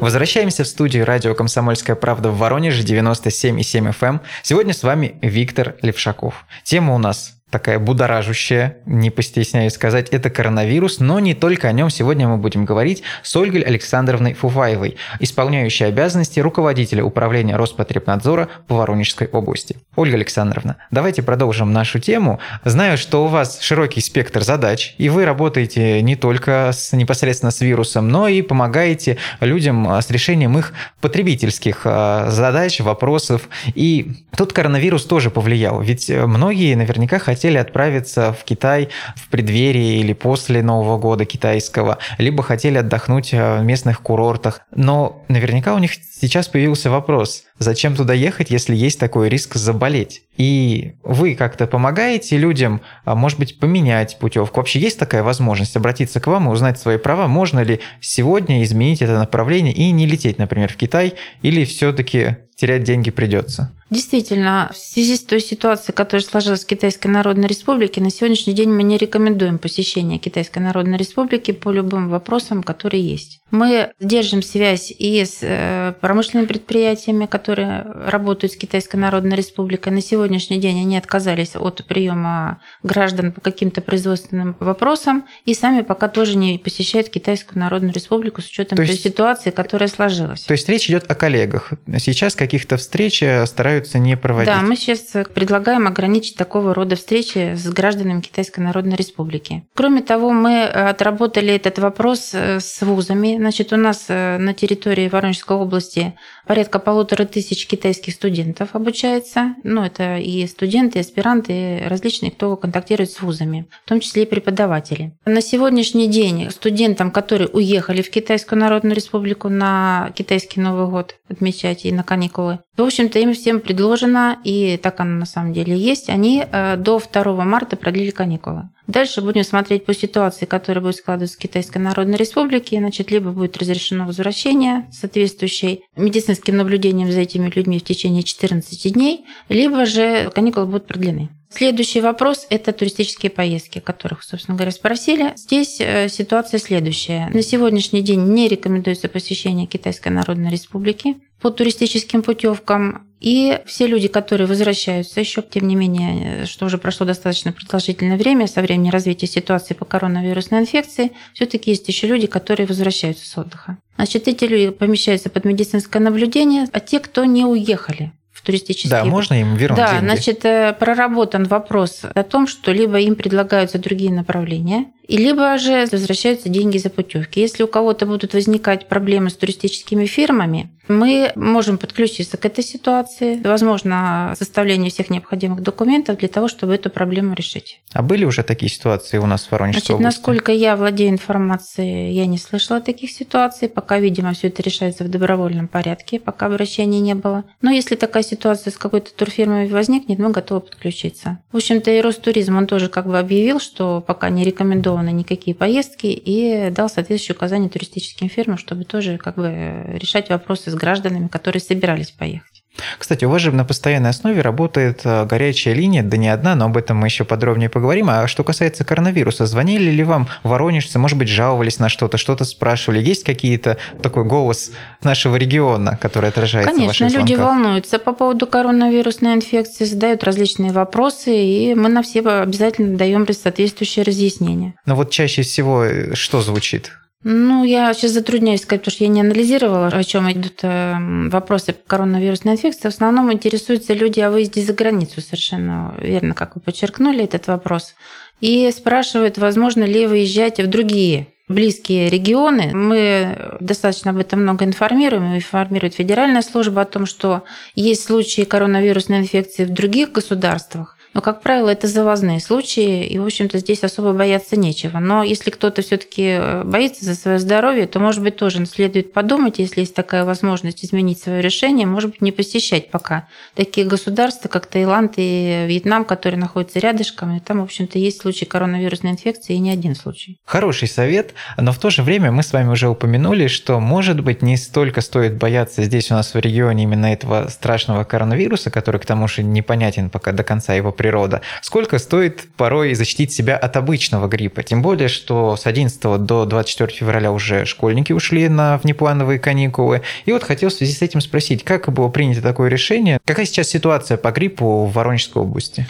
Возвращаемся 0.00 0.64
в 0.64 0.66
студию 0.66 1.04
радио 1.04 1.34
«Комсомольская 1.34 1.94
правда» 1.94 2.30
в 2.30 2.38
Воронеже, 2.38 2.82
97,7 2.82 3.90
FM. 3.90 4.08
эм. 4.08 4.20
Сегодня 4.42 4.74
с 4.74 4.82
вами 4.82 5.16
Виктор 5.22 5.76
Левшаков. 5.82 6.46
Тема 6.64 6.94
у 6.94 6.98
нас 6.98 7.36
такая 7.54 7.78
будоражущая, 7.78 8.78
не 8.84 9.10
постесняюсь 9.10 9.74
сказать, 9.74 10.08
это 10.08 10.28
коронавирус, 10.28 10.98
но 10.98 11.20
не 11.20 11.34
только 11.34 11.68
о 11.68 11.72
нем 11.72 11.88
сегодня 11.88 12.26
мы 12.26 12.36
будем 12.36 12.64
говорить 12.64 13.04
с 13.22 13.36
Ольгой 13.36 13.60
Александровной 13.60 14.34
Фуфаевой, 14.34 14.96
исполняющей 15.20 15.86
обязанности 15.86 16.40
руководителя 16.40 17.04
управления 17.04 17.54
Роспотребнадзора 17.54 18.48
по 18.66 18.74
Воронежской 18.74 19.28
области. 19.28 19.76
Ольга 19.94 20.16
Александровна, 20.16 20.78
давайте 20.90 21.22
продолжим 21.22 21.72
нашу 21.72 22.00
тему. 22.00 22.40
Знаю, 22.64 22.98
что 22.98 23.24
у 23.24 23.28
вас 23.28 23.60
широкий 23.60 24.00
спектр 24.00 24.42
задач, 24.42 24.96
и 24.98 25.08
вы 25.08 25.24
работаете 25.24 26.02
не 26.02 26.16
только 26.16 26.70
с, 26.72 26.92
непосредственно 26.92 27.52
с 27.52 27.60
вирусом, 27.60 28.08
но 28.08 28.26
и 28.26 28.42
помогаете 28.42 29.18
людям 29.38 29.86
а, 29.86 30.02
с 30.02 30.10
решением 30.10 30.58
их 30.58 30.72
потребительских 31.00 31.82
а, 31.84 32.30
задач, 32.30 32.80
вопросов. 32.80 33.48
И 33.76 34.24
тут 34.36 34.52
коронавирус 34.52 35.04
тоже 35.04 35.30
повлиял, 35.30 35.80
ведь 35.80 36.10
э, 36.10 36.26
многие 36.26 36.74
наверняка 36.74 37.20
хотели 37.44 37.58
отправиться 37.58 38.32
в 38.32 38.42
Китай 38.44 38.88
в 39.16 39.28
преддверии 39.28 39.98
или 39.98 40.14
после 40.14 40.62
Нового 40.62 40.96
года 40.96 41.26
китайского, 41.26 41.98
либо 42.16 42.42
хотели 42.42 42.78
отдохнуть 42.78 43.34
э, 43.34 43.60
в 43.60 43.64
местных 43.64 44.00
курортах. 44.00 44.62
Но 44.74 45.22
наверняка 45.28 45.74
у 45.74 45.78
них 45.78 45.90
сейчас 45.92 46.48
появился 46.48 46.88
вопрос, 46.88 47.44
зачем 47.58 47.96
туда 47.96 48.14
ехать, 48.14 48.50
если 48.50 48.74
есть 48.74 48.98
такой 48.98 49.28
риск 49.28 49.56
заболеть? 49.56 50.22
И 50.38 50.94
вы 51.02 51.34
как-то 51.34 51.66
помогаете 51.66 52.38
людям, 52.38 52.80
а, 53.04 53.14
может 53.14 53.38
быть, 53.38 53.60
поменять 53.60 54.18
путевку? 54.18 54.60
Вообще 54.60 54.80
есть 54.80 54.98
такая 54.98 55.22
возможность 55.22 55.76
обратиться 55.76 56.20
к 56.20 56.26
вам 56.26 56.48
и 56.48 56.52
узнать 56.52 56.78
свои 56.78 56.96
права? 56.96 57.26
Можно 57.26 57.60
ли 57.60 57.80
сегодня 58.00 58.62
изменить 58.62 59.02
это 59.02 59.18
направление 59.18 59.74
и 59.74 59.90
не 59.90 60.06
лететь, 60.06 60.38
например, 60.38 60.72
в 60.72 60.76
Китай? 60.76 61.12
Или 61.42 61.66
все-таки 61.66 62.38
терять 62.56 62.84
деньги 62.84 63.10
придется? 63.10 63.72
Действительно, 63.90 64.70
в 64.72 64.76
связи 64.76 65.14
с 65.16 65.20
той 65.22 65.40
ситуацией, 65.40 65.94
которая 65.94 66.24
сложилась 66.24 66.64
в 66.64 66.66
Китайской 66.66 67.06
Народной 67.08 67.46
Республике, 67.46 68.00
на 68.00 68.10
сегодняшний 68.10 68.52
день 68.54 68.70
мы 68.70 68.82
не 68.82 68.96
рекомендуем 68.96 69.58
посещение 69.58 70.18
Китайской 70.18 70.58
Народной 70.58 70.96
Республики 70.98 71.52
по 71.52 71.70
любым 71.70 72.08
вопросам, 72.08 72.62
которые 72.62 73.06
есть. 73.06 73.40
Мы 73.50 73.92
держим 74.00 74.42
связь 74.42 74.90
и 74.90 75.24
с 75.24 75.38
э, 75.42 75.92
промышленными 76.00 76.46
предприятиями, 76.46 77.26
которые 77.26 77.82
работают 77.82 78.52
с 78.52 78.56
Китайской 78.56 78.96
Народной 78.96 79.36
Республикой. 79.36 79.92
На 79.92 80.00
сегодняшний 80.00 80.58
день 80.58 80.80
они 80.80 80.96
отказались 80.96 81.54
от 81.54 81.84
приема 81.86 82.60
граждан 82.82 83.30
по 83.30 83.40
каким-то 83.40 83.80
производственным 83.80 84.56
вопросам 84.58 85.26
и 85.44 85.54
сами 85.54 85.82
пока 85.82 86.08
тоже 86.08 86.36
не 86.36 86.58
посещают 86.58 87.10
Китайскую 87.10 87.60
Народную 87.60 87.92
Республику 87.92 88.42
с 88.42 88.46
учетом 88.46 88.76
То 88.76 88.82
той 88.82 88.90
есть- 88.92 89.02
ситуации, 89.04 89.50
которая 89.50 89.88
сложилась. 89.88 90.42
То 90.42 90.52
есть 90.52 90.68
речь 90.68 90.88
идет 90.88 91.08
о 91.08 91.14
коллегах. 91.14 91.74
Сейчас 91.98 92.34
каких-то 92.44 92.76
встреч 92.76 93.22
э, 93.22 93.46
стараются 93.46 93.98
не 93.98 94.16
проводить. 94.18 94.52
Да, 94.52 94.60
мы 94.60 94.76
сейчас 94.76 95.00
предлагаем 95.32 95.86
ограничить 95.86 96.36
такого 96.36 96.74
рода 96.74 96.94
встречи 96.94 97.54
с 97.54 97.66
гражданами 97.70 98.20
Китайской 98.20 98.60
Народной 98.60 98.96
Республики. 98.96 99.64
Кроме 99.74 100.02
того, 100.02 100.30
мы 100.30 100.64
отработали 100.64 101.54
этот 101.54 101.78
вопрос 101.78 102.32
э, 102.34 102.60
с 102.60 102.82
вузами. 102.82 103.36
Значит, 103.38 103.72
у 103.72 103.76
нас 103.76 104.04
э, 104.08 104.36
на 104.36 104.52
территории 104.52 105.08
Воронежской 105.08 105.56
области 105.56 106.14
порядка 106.46 106.78
полутора 106.78 107.24
тысяч 107.24 107.66
китайских 107.66 108.12
студентов 108.12 108.70
обучается. 108.74 109.54
Ну, 109.64 109.82
это 109.82 110.18
и 110.18 110.46
студенты, 110.46 110.98
и 110.98 111.00
аспиранты, 111.00 111.52
и 111.52 111.88
различные, 111.88 112.30
кто 112.30 112.56
контактирует 112.56 113.10
с 113.10 113.22
вузами, 113.22 113.66
в 113.86 113.88
том 113.88 114.00
числе 114.00 114.24
и 114.24 114.26
преподаватели. 114.26 115.14
На 115.24 115.40
сегодняшний 115.40 116.08
день 116.08 116.50
студентам, 116.50 117.10
которые 117.10 117.48
уехали 117.48 118.02
в 118.02 118.10
Китайскую 118.10 118.58
Народную 118.58 118.94
Республику 118.94 119.48
на 119.48 120.12
китайский 120.14 120.60
Новый 120.60 120.88
год 120.88 121.16
отмечать 121.28 121.84
и 121.84 121.92
на 121.92 122.02
каникулы, 122.02 122.33
в 122.42 122.82
общем-то, 122.82 123.18
им 123.18 123.32
всем 123.34 123.60
предложено, 123.60 124.38
и 124.44 124.76
так 124.76 125.00
оно 125.00 125.16
на 125.16 125.26
самом 125.26 125.52
деле 125.52 125.76
есть, 125.76 126.08
они 126.08 126.44
э, 126.44 126.76
до 126.76 127.00
2 127.00 127.44
марта 127.44 127.76
продлили 127.76 128.10
каникулы. 128.10 128.70
Дальше 128.86 129.22
будем 129.22 129.44
смотреть 129.44 129.86
по 129.86 129.94
ситуации, 129.94 130.44
которая 130.44 130.82
будет 130.82 130.96
складываться 130.96 131.36
в 131.36 131.40
Китайской 131.40 131.78
Народной 131.78 132.18
Республике. 132.18 132.78
Значит, 132.78 133.10
либо 133.10 133.30
будет 133.30 133.56
разрешено 133.56 134.06
возвращение 134.06 134.86
соответствующей 134.92 135.84
медицинским 135.96 136.56
наблюдением 136.56 137.10
за 137.10 137.20
этими 137.20 137.48
людьми 137.48 137.78
в 137.78 137.84
течение 137.84 138.22
14 138.22 138.92
дней, 138.92 139.24
либо 139.48 139.86
же 139.86 140.30
каникулы 140.34 140.66
будут 140.66 140.86
продлены. 140.86 141.30
Следующий 141.48 142.00
вопрос– 142.00 142.46
это 142.50 142.72
туристические 142.72 143.30
поездки, 143.30 143.78
которых, 143.78 144.24
собственно 144.24 144.56
говоря, 144.56 144.72
спросили. 144.72 145.34
Здесь 145.36 145.76
э, 145.80 146.08
ситуация 146.08 146.58
следующая. 146.58 147.30
На 147.32 147.42
сегодняшний 147.42 148.02
день 148.02 148.24
не 148.24 148.48
рекомендуется 148.48 149.08
посещение 149.08 149.68
Китайской 149.68 150.08
Народной 150.08 150.50
Республики 150.50 151.16
по 151.44 151.50
туристическим 151.50 152.22
путевкам. 152.22 153.06
И 153.20 153.60
все 153.66 153.86
люди, 153.86 154.08
которые 154.08 154.46
возвращаются 154.46 155.20
еще, 155.20 155.42
тем 155.42 155.68
не 155.68 155.76
менее, 155.76 156.46
что 156.46 156.64
уже 156.64 156.78
прошло 156.78 157.04
достаточно 157.04 157.52
продолжительное 157.52 158.16
время 158.16 158.46
со 158.46 158.62
времени 158.62 158.88
развития 158.88 159.26
ситуации 159.26 159.74
по 159.74 159.84
коронавирусной 159.84 160.60
инфекции, 160.60 161.12
все-таки 161.34 161.70
есть 161.70 161.86
еще 161.86 162.06
люди, 162.06 162.26
которые 162.26 162.66
возвращаются 162.66 163.28
с 163.28 163.36
отдыха. 163.36 163.76
Значит, 163.96 164.26
эти 164.26 164.44
люди 164.46 164.70
помещаются 164.70 165.28
под 165.28 165.44
медицинское 165.44 165.98
наблюдение, 165.98 166.66
а 166.72 166.80
те, 166.80 166.98
кто 166.98 167.26
не 167.26 167.44
уехали 167.44 168.12
в 168.32 168.40
туристические 168.40 168.90
Да, 168.90 169.04
можно 169.04 169.38
им 169.38 169.54
вернуть 169.54 169.78
да, 169.78 169.92
деньги? 169.92 170.04
значит, 170.04 170.44
э, 170.46 170.74
проработан 170.78 171.44
вопрос 171.44 172.00
о 172.02 172.22
том, 172.22 172.46
что 172.46 172.72
либо 172.72 172.98
им 172.98 173.16
предлагаются 173.16 173.78
другие 173.78 174.12
направления, 174.12 174.86
и 175.06 175.18
либо 175.18 175.56
же 175.58 175.86
возвращаются 175.92 176.48
деньги 176.48 176.78
за 176.78 176.88
путевки. 176.90 177.40
Если 177.40 177.62
у 177.62 177.68
кого-то 177.68 178.06
будут 178.06 178.32
возникать 178.32 178.88
проблемы 178.88 179.28
с 179.28 179.34
туристическими 179.34 180.06
фирмами, 180.06 180.70
мы 180.88 181.32
можем 181.34 181.78
подключиться 181.78 182.36
к 182.36 182.44
этой 182.44 182.64
ситуации. 182.64 183.40
Возможно, 183.42 184.34
составление 184.38 184.90
всех 184.90 185.10
необходимых 185.10 185.62
документов 185.62 186.18
для 186.18 186.28
того, 186.28 186.48
чтобы 186.48 186.74
эту 186.74 186.90
проблему 186.90 187.34
решить. 187.34 187.80
А 187.92 188.02
были 188.02 188.24
уже 188.24 188.42
такие 188.42 188.70
ситуации 188.70 189.18
у 189.18 189.26
нас 189.26 189.46
в 189.46 189.52
Воронежской 189.52 189.80
Значит, 189.80 189.94
области? 189.94 190.04
насколько 190.04 190.52
я 190.52 190.76
владею 190.76 191.10
информацией, 191.10 192.12
я 192.12 192.26
не 192.26 192.38
слышала 192.38 192.80
таких 192.80 193.10
ситуаций. 193.10 193.68
Пока, 193.68 193.98
видимо, 193.98 194.32
все 194.32 194.48
это 194.48 194.62
решается 194.62 195.04
в 195.04 195.08
добровольном 195.08 195.68
порядке, 195.68 196.20
пока 196.20 196.46
обращений 196.46 197.00
не 197.00 197.14
было. 197.14 197.44
Но 197.62 197.70
если 197.70 197.94
такая 197.94 198.22
ситуация 198.22 198.70
с 198.70 198.76
какой-то 198.76 199.14
турфирмой 199.14 199.68
возникнет, 199.68 200.18
мы 200.18 200.30
готовы 200.30 200.60
подключиться. 200.60 201.38
В 201.52 201.56
общем-то, 201.56 201.90
и 201.90 202.00
Ростуризм, 202.00 202.56
он 202.56 202.66
тоже 202.66 202.88
как 202.88 203.06
бы 203.06 203.18
объявил, 203.18 203.60
что 203.60 204.02
пока 204.06 204.28
не 204.28 204.44
рекомендованы 204.44 205.10
никакие 205.12 205.54
поездки 205.54 206.06
и 206.06 206.70
дал 206.70 206.88
соответствующие 206.88 207.36
указания 207.36 207.68
туристическим 207.68 208.28
фирмам, 208.28 208.58
чтобы 208.58 208.84
тоже 208.84 209.18
как 209.18 209.36
бы 209.36 209.84
решать 209.94 210.28
вопросы 210.28 210.70
с 210.74 210.76
гражданами, 210.76 211.28
которые 211.28 211.60
собирались 211.60 212.10
поехать. 212.10 212.64
Кстати, 212.98 213.24
у 213.24 213.30
вас 213.30 213.40
же 213.40 213.52
на 213.52 213.64
постоянной 213.64 214.10
основе 214.10 214.40
работает 214.40 215.02
э, 215.04 215.26
горячая 215.26 215.74
линия, 215.74 216.02
да 216.02 216.16
не 216.16 216.28
одна, 216.28 216.54
но 216.56 216.64
об 216.66 216.76
этом 216.76 216.96
мы 216.96 217.06
еще 217.06 217.24
подробнее 217.24 217.68
поговорим. 217.68 218.10
А 218.10 218.26
что 218.26 218.42
касается 218.42 218.84
коронавируса, 218.84 219.46
звонили 219.46 219.90
ли 219.90 220.02
вам 220.02 220.28
воронежцы, 220.42 220.98
может 220.98 221.16
быть, 221.16 221.28
жаловались 221.28 221.78
на 221.78 221.88
что-то, 221.88 222.18
что-то 222.18 222.44
спрашивали? 222.44 223.00
Есть 223.00 223.24
какие-то 223.24 223.76
такой 224.02 224.24
голос 224.24 224.72
нашего 225.02 225.36
региона, 225.36 225.96
который 226.00 226.30
отражается 226.30 226.72
Конечно, 226.72 227.06
в 227.06 227.10
ваших 227.10 227.20
люди 227.20 227.34
звонках? 227.34 227.56
волнуются 227.56 227.98
по 227.98 228.12
поводу 228.12 228.46
коронавирусной 228.46 229.34
инфекции, 229.34 229.84
задают 229.84 230.24
различные 230.24 230.72
вопросы, 230.72 231.34
и 231.36 231.74
мы 231.74 231.88
на 231.88 232.02
все 232.02 232.20
обязательно 232.20 232.96
даем 232.96 233.24
соответствующие 233.32 234.04
разъяснения. 234.04 234.74
Но 234.84 234.96
вот 234.96 235.10
чаще 235.10 235.42
всего 235.42 235.84
э, 235.84 236.14
что 236.14 236.42
звучит? 236.42 236.92
Ну, 237.26 237.64
я 237.64 237.92
сейчас 237.94 238.12
затрудняюсь 238.12 238.60
сказать, 238.60 238.82
потому 238.82 238.94
что 238.94 239.04
я 239.04 239.10
не 239.10 239.22
анализировала, 239.22 239.86
о 239.86 240.04
чем 240.04 240.30
идут 240.30 240.60
э, 240.62 240.94
вопросы 241.30 241.74
коронавирусной 241.86 242.52
инфекции. 242.52 242.90
В 242.90 242.92
основном 242.92 243.32
интересуются 243.32 243.94
люди 243.94 244.20
о 244.20 244.30
выезде 244.30 244.60
за 244.60 244.74
границу, 244.74 245.22
совершенно 245.22 245.94
верно, 245.98 246.34
как 246.34 246.54
вы 246.54 246.60
подчеркнули 246.60 247.24
этот 247.24 247.46
вопрос. 247.46 247.94
И 248.42 248.70
спрашивают, 248.70 249.38
возможно 249.38 249.84
ли 249.84 250.06
выезжать 250.06 250.60
в 250.60 250.66
другие 250.66 251.28
близкие 251.48 252.10
регионы. 252.10 252.74
Мы 252.74 253.56
достаточно 253.60 254.10
об 254.10 254.18
этом 254.18 254.42
много 254.42 254.66
информируем. 254.66 255.34
Информирует 255.34 255.94
Федеральная 255.94 256.42
служба 256.42 256.82
о 256.82 256.86
том, 256.86 257.06
что 257.06 257.44
есть 257.74 258.04
случаи 258.04 258.42
коронавирусной 258.42 259.18
инфекции 259.18 259.64
в 259.64 259.70
других 259.70 260.12
государствах. 260.12 260.96
Но, 261.14 261.20
как 261.20 261.40
правило, 261.40 261.70
это 261.70 261.86
завозные 261.86 262.40
случаи, 262.40 263.06
и, 263.06 263.18
в 263.18 263.24
общем-то, 263.24 263.58
здесь 263.58 263.84
особо 263.84 264.12
бояться 264.12 264.56
нечего. 264.56 264.98
Но 264.98 265.22
если 265.22 265.50
кто-то 265.50 265.82
все 265.82 265.96
таки 265.96 266.36
э, 266.38 266.64
боится 266.64 267.04
за 267.04 267.14
свое 267.14 267.38
здоровье, 267.38 267.86
то, 267.86 268.00
может 268.00 268.22
быть, 268.22 268.36
тоже 268.36 268.64
следует 268.66 269.12
подумать, 269.12 269.58
если 269.58 269.80
есть 269.80 269.94
такая 269.94 270.24
возможность 270.24 270.84
изменить 270.84 271.20
свое 271.20 271.40
решение, 271.40 271.86
может 271.86 272.10
быть, 272.10 272.20
не 272.20 272.32
посещать 272.32 272.90
пока 272.90 273.28
такие 273.54 273.86
государства, 273.86 274.48
как 274.48 274.66
Таиланд 274.66 275.14
и 275.16 275.66
Вьетнам, 275.68 276.04
которые 276.04 276.38
находятся 276.40 276.80
рядышком, 276.80 277.36
и 277.36 277.40
там, 277.40 277.60
в 277.60 277.64
общем-то, 277.64 277.98
есть 277.98 278.20
случаи 278.20 278.44
коронавирусной 278.44 279.12
инфекции, 279.12 279.54
и 279.54 279.58
не 279.58 279.70
один 279.70 279.94
случай. 279.94 280.38
Хороший 280.44 280.88
совет, 280.88 281.34
но 281.56 281.72
в 281.72 281.78
то 281.78 281.90
же 281.90 282.02
время 282.02 282.32
мы 282.32 282.42
с 282.42 282.52
вами 282.52 282.70
уже 282.70 282.88
упомянули, 282.88 283.46
что, 283.46 283.78
может 283.78 284.20
быть, 284.20 284.42
не 284.42 284.56
столько 284.56 285.00
стоит 285.00 285.36
бояться 285.36 285.84
здесь 285.84 286.10
у 286.10 286.14
нас 286.14 286.34
в 286.34 286.38
регионе 286.38 286.82
именно 286.82 287.06
этого 287.06 287.48
страшного 287.48 288.02
коронавируса, 288.04 288.70
который, 288.70 289.00
к 289.00 289.06
тому 289.06 289.28
же, 289.28 289.42
непонятен 289.44 290.10
пока 290.10 290.32
до 290.32 290.42
конца 290.42 290.74
его 290.74 290.90
природа, 291.04 291.42
сколько 291.60 291.98
стоит 291.98 292.48
порой 292.56 292.94
защитить 292.94 293.30
себя 293.30 293.58
от 293.58 293.76
обычного 293.76 294.26
гриппа. 294.26 294.62
Тем 294.62 294.80
более, 294.80 295.08
что 295.08 295.54
с 295.54 295.66
11 295.66 296.00
до 296.24 296.46
24 296.46 296.90
февраля 296.90 297.30
уже 297.30 297.66
школьники 297.66 298.14
ушли 298.14 298.48
на 298.48 298.78
внеплановые 298.78 299.38
каникулы. 299.38 300.00
И 300.24 300.32
вот 300.32 300.44
хотел 300.44 300.70
в 300.70 300.72
связи 300.72 300.94
с 300.94 301.02
этим 301.02 301.20
спросить, 301.20 301.62
как 301.62 301.92
было 301.92 302.08
принято 302.08 302.40
такое 302.40 302.70
решение? 302.70 303.18
Какая 303.26 303.44
сейчас 303.44 303.68
ситуация 303.68 304.16
по 304.16 304.30
гриппу 304.30 304.86
в 304.86 304.94
Воронежской 304.94 305.42
области? 305.42 305.86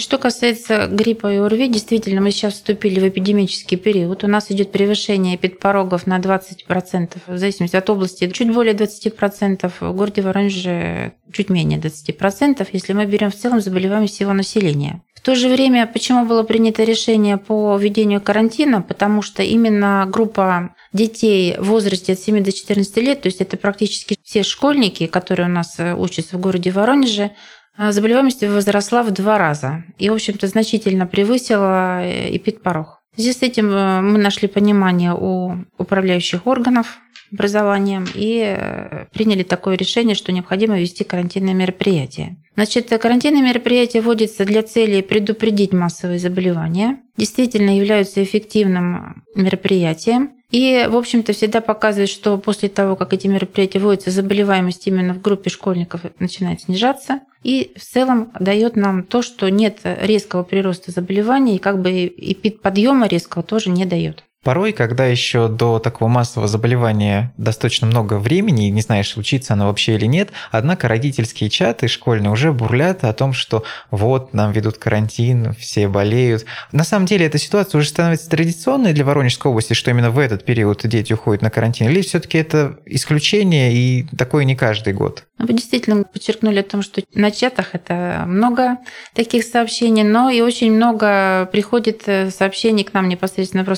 Что 0.00 0.16
касается 0.16 0.86
гриппа 0.86 1.30
и 1.30 1.36
ОРВИ, 1.36 1.68
действительно, 1.68 2.22
мы 2.22 2.30
сейчас 2.30 2.54
вступили 2.54 3.00
в 3.00 3.08
эпидемический 3.08 3.76
период. 3.76 4.24
У 4.24 4.28
нас 4.28 4.50
идет 4.50 4.72
превышение 4.72 5.36
эпидпорогов 5.36 6.06
на 6.06 6.18
20%, 6.18 7.18
в 7.26 7.36
зависимости 7.36 7.76
от 7.76 7.90
области, 7.90 8.30
чуть 8.30 8.50
более 8.50 8.72
20%, 8.72 9.70
в 9.78 9.92
городе 9.94 10.22
Воронеже 10.22 11.12
чуть 11.30 11.50
менее 11.50 11.78
20%, 11.78 12.66
если 12.72 12.94
мы 12.94 13.04
берем 13.04 13.30
в 13.30 13.36
целом 13.36 13.60
заболеваемость 13.60 14.14
всего 14.14 14.32
населения. 14.32 15.02
В 15.14 15.20
то 15.20 15.34
же 15.34 15.50
время, 15.50 15.86
почему 15.86 16.24
было 16.24 16.44
принято 16.44 16.82
решение 16.82 17.36
по 17.36 17.76
введению 17.76 18.22
карантина? 18.22 18.80
Потому 18.80 19.20
что 19.20 19.42
именно 19.42 20.06
группа 20.10 20.74
детей 20.94 21.56
в 21.58 21.66
возрасте 21.66 22.14
от 22.14 22.18
7 22.20 22.42
до 22.42 22.52
14 22.52 22.96
лет, 22.96 23.20
то 23.20 23.26
есть 23.26 23.42
это 23.42 23.58
практически 23.58 24.16
все 24.24 24.42
школьники, 24.42 25.06
которые 25.06 25.46
у 25.46 25.52
нас 25.52 25.76
учатся 25.78 26.38
в 26.38 26.40
городе 26.40 26.70
Воронеже, 26.70 27.32
заболеваемость 27.78 28.42
возросла 28.42 29.02
в 29.02 29.10
два 29.10 29.38
раза 29.38 29.84
и, 29.98 30.10
в 30.10 30.14
общем-то, 30.14 30.46
значительно 30.46 31.06
превысила 31.06 32.02
э, 32.02 32.36
эпидпорог. 32.36 33.00
В 33.12 33.16
связи 33.16 33.32
с 33.32 33.42
этим 33.42 33.70
э, 33.70 34.00
мы 34.00 34.18
нашли 34.18 34.48
понимание 34.48 35.14
у 35.14 35.56
управляющих 35.78 36.46
органов 36.46 36.98
образованием 37.32 38.06
и 38.14 38.42
э, 38.44 39.06
приняли 39.12 39.42
такое 39.42 39.76
решение, 39.76 40.14
что 40.14 40.32
необходимо 40.32 40.78
ввести 40.78 41.04
карантинные 41.04 41.54
мероприятия. 41.54 42.36
Значит, 42.56 42.88
карантинные 42.88 43.42
мероприятия 43.42 44.00
вводятся 44.00 44.44
для 44.44 44.62
цели 44.62 45.00
предупредить 45.00 45.72
массовые 45.72 46.18
заболевания, 46.18 47.00
действительно 47.16 47.76
являются 47.76 48.22
эффективным 48.22 49.24
мероприятием, 49.34 50.39
и, 50.50 50.86
в 50.88 50.96
общем-то, 50.96 51.32
всегда 51.32 51.60
показывает, 51.60 52.08
что 52.08 52.36
после 52.36 52.68
того, 52.68 52.96
как 52.96 53.12
эти 53.12 53.28
мероприятия 53.28 53.78
вводятся, 53.78 54.10
заболеваемость 54.10 54.86
именно 54.86 55.14
в 55.14 55.22
группе 55.22 55.48
школьников 55.48 56.02
начинает 56.18 56.62
снижаться. 56.62 57.20
И 57.42 57.72
в 57.76 57.80
целом 57.80 58.32
дает 58.38 58.76
нам 58.76 59.04
то, 59.04 59.22
что 59.22 59.48
нет 59.48 59.78
резкого 59.84 60.42
прироста 60.42 60.90
заболеваний, 60.90 61.56
и 61.56 61.60
как 61.60 61.80
бы 61.80 61.92
и 61.92 62.50
подъема 62.50 63.06
резкого 63.06 63.42
тоже 63.44 63.70
не 63.70 63.86
дает. 63.86 64.24
Порой, 64.42 64.72
когда 64.72 65.04
еще 65.04 65.48
до 65.48 65.78
такого 65.78 66.08
массового 66.08 66.48
заболевания 66.48 67.34
достаточно 67.36 67.86
много 67.86 68.14
времени, 68.14 68.68
и 68.68 68.70
не 68.70 68.80
знаешь, 68.80 69.10
случится 69.10 69.52
оно 69.52 69.66
вообще 69.66 69.96
или 69.96 70.06
нет, 70.06 70.30
однако 70.50 70.88
родительские 70.88 71.50
чаты 71.50 71.88
школьные 71.88 72.30
уже 72.30 72.50
бурлят 72.50 73.04
о 73.04 73.12
том, 73.12 73.34
что 73.34 73.64
вот, 73.90 74.32
нам 74.32 74.52
ведут 74.52 74.78
карантин, 74.78 75.52
все 75.52 75.88
болеют. 75.88 76.46
На 76.72 76.84
самом 76.84 77.04
деле 77.04 77.26
эта 77.26 77.36
ситуация 77.36 77.80
уже 77.80 77.88
становится 77.88 78.30
традиционной 78.30 78.94
для 78.94 79.04
Воронежской 79.04 79.50
области, 79.50 79.74
что 79.74 79.90
именно 79.90 80.10
в 80.10 80.18
этот 80.18 80.46
период 80.46 80.80
дети 80.84 81.12
уходят 81.12 81.42
на 81.42 81.50
карантин, 81.50 81.90
или 81.90 82.00
все-таки 82.00 82.38
это 82.38 82.78
исключение 82.86 83.74
и 83.74 84.06
такое 84.16 84.44
не 84.44 84.56
каждый 84.56 84.94
год? 84.94 85.24
Вы 85.40 85.54
действительно 85.54 86.04
подчеркнули 86.04 86.60
о 86.60 86.62
том, 86.62 86.82
что 86.82 87.02
на 87.14 87.30
чатах 87.30 87.74
это 87.74 88.24
много 88.26 88.78
таких 89.14 89.44
сообщений, 89.44 90.02
но 90.02 90.28
и 90.28 90.42
очень 90.42 90.72
много 90.72 91.48
приходит 91.50 92.02
э, 92.06 92.30
сообщений 92.30 92.84
к 92.84 92.92
нам 92.92 93.08
непосредственно 93.08 93.64
в 93.64 93.68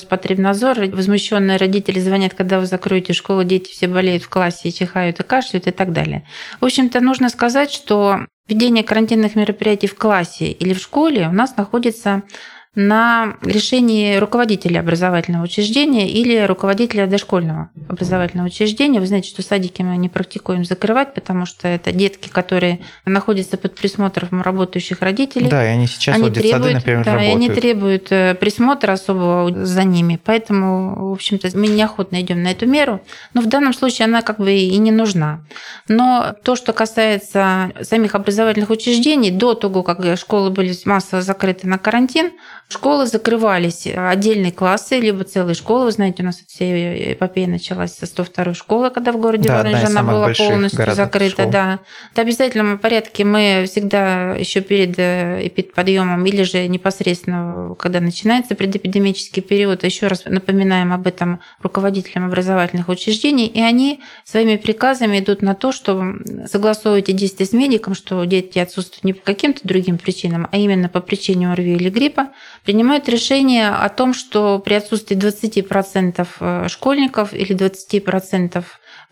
Роспотребнадзор. 0.53 0.95
Возмущенные 0.95 1.57
родители 1.57 1.99
звонят, 1.99 2.33
когда 2.33 2.59
вы 2.59 2.65
закроете 2.65 3.13
школу, 3.13 3.43
дети 3.43 3.71
все 3.71 3.87
болеют 3.87 4.23
в 4.23 4.29
классе, 4.29 4.71
чихают 4.71 5.19
и 5.19 5.23
кашляют 5.23 5.67
и 5.67 5.71
так 5.71 5.91
далее. 5.91 6.25
В 6.61 6.65
общем-то, 6.65 6.99
нужно 7.01 7.29
сказать, 7.29 7.71
что 7.71 8.25
введение 8.47 8.83
карантинных 8.83 9.35
мероприятий 9.35 9.87
в 9.87 9.95
классе 9.95 10.51
или 10.51 10.73
в 10.73 10.79
школе 10.79 11.27
у 11.27 11.31
нас 11.31 11.57
находится 11.57 12.23
на 12.75 13.35
решении 13.43 14.17
руководителя 14.17 14.79
образовательного 14.79 15.43
учреждения 15.43 16.09
или 16.09 16.39
руководителя 16.39 17.05
дошкольного 17.05 17.69
образовательного 17.87 18.47
учреждения. 18.47 18.99
Вы 18.99 19.05
знаете, 19.05 19.29
что 19.29 19.43
садики 19.43 19.83
мы 19.83 19.95
не 19.97 20.09
практикуем 20.09 20.65
закрывать, 20.65 21.13
потому 21.13 21.45
что 21.45 21.67
это 21.67 21.91
детки, 21.91 22.29
которые 22.29 22.79
находятся 23.05 23.57
под 23.57 23.75
присмотром 23.75 24.41
работающих 24.41 25.01
родителей. 25.01 25.49
Да, 25.49 25.63
и 25.63 25.67
они 25.67 25.85
сейчас 25.85 26.15
они 26.15 26.23
вот 26.23 26.33
требуют, 26.33 26.63
сады, 26.63 26.73
например, 26.73 27.05
да, 27.05 27.11
работают. 27.11 27.31
и 27.31 27.35
они 27.35 27.49
требуют 27.49 28.11
э, 28.11 28.35
присмотра 28.35 28.93
особого 28.93 29.65
за 29.65 29.83
ними. 29.83 30.19
Поэтому, 30.23 31.09
в 31.09 31.13
общем-то, 31.13 31.49
мы 31.55 31.67
неохотно 31.67 32.21
идем 32.21 32.41
на 32.41 32.51
эту 32.51 32.65
меру. 32.65 33.01
Но 33.35 33.41
в 33.41 33.45
данном 33.45 33.73
случае 33.73 34.05
она 34.05 34.23
как 34.23 34.39
бы 34.39 34.51
и 34.51 34.77
не 34.77 34.91
нужна. 34.91 35.45
Но 35.87 36.35
то, 36.43 36.55
что 36.55 36.73
касается 36.73 37.71
самих 37.83 38.15
образовательных 38.15 38.71
учреждений, 38.71 39.29
до 39.29 39.53
того, 39.53 39.83
как 39.83 40.17
школы 40.17 40.49
были 40.49 40.73
массово 40.85 41.21
закрыты 41.21 41.67
на 41.67 41.77
карантин, 41.77 42.31
Школы 42.73 43.05
закрывались, 43.05 43.85
отдельные 43.85 44.51
классы, 44.51 44.99
либо 44.99 45.23
целые 45.25 45.53
школы. 45.53 45.85
Вы 45.85 45.91
знаете, 45.91 46.23
у 46.23 46.25
нас 46.25 46.41
вся 46.47 46.65
эпопея 47.13 47.47
началась 47.47 47.93
со 47.93 48.07
102 48.07 48.55
школы, 48.55 48.89
когда 48.89 49.11
в 49.11 49.19
городе 49.19 49.47
да, 49.47 49.57
Воронеже 49.57 49.85
она 49.85 50.01
была 50.01 50.33
полностью 50.33 50.95
закрыта. 50.95 51.45
Да. 51.45 51.79
В 52.15 52.17
обязательном 52.17 52.79
порядке 52.79 53.25
мы 53.25 53.65
всегда 53.67 54.33
еще 54.33 54.61
перед 54.61 54.97
эпидподъемом 54.97 56.25
или 56.25 56.41
же 56.41 56.67
непосредственно, 56.67 57.75
когда 57.77 57.99
начинается 57.99 58.55
предэпидемический 58.55 59.43
период, 59.43 59.83
еще 59.83 60.07
раз 60.07 60.23
напоминаем 60.25 60.93
об 60.93 61.05
этом 61.05 61.41
руководителям 61.61 62.25
образовательных 62.25 62.89
учреждений, 62.89 63.45
и 63.45 63.61
они 63.61 64.01
своими 64.25 64.55
приказами 64.55 65.19
идут 65.19 65.43
на 65.43 65.53
то, 65.53 65.71
что 65.71 66.03
согласовывайте 66.47 67.13
действия 67.13 67.45
с 67.45 67.53
медиком, 67.53 67.93
что 67.93 68.23
дети 68.23 68.57
отсутствуют 68.57 69.03
не 69.03 69.13
по 69.13 69.23
каким-то 69.23 69.59
другим 69.63 69.99
причинам, 69.99 70.47
а 70.51 70.57
именно 70.57 70.89
по 70.89 71.01
причине 71.01 71.51
ОРВИ 71.51 71.75
или 71.75 71.89
гриппа, 71.91 72.29
принимают 72.63 73.09
решение 73.09 73.69
о 73.69 73.89
том, 73.89 74.13
что 74.13 74.59
при 74.59 74.73
отсутствии 74.75 75.17
20% 75.17 76.27
э, 76.39 76.67
школьников 76.69 77.33
или 77.33 77.55
20% 77.55 78.63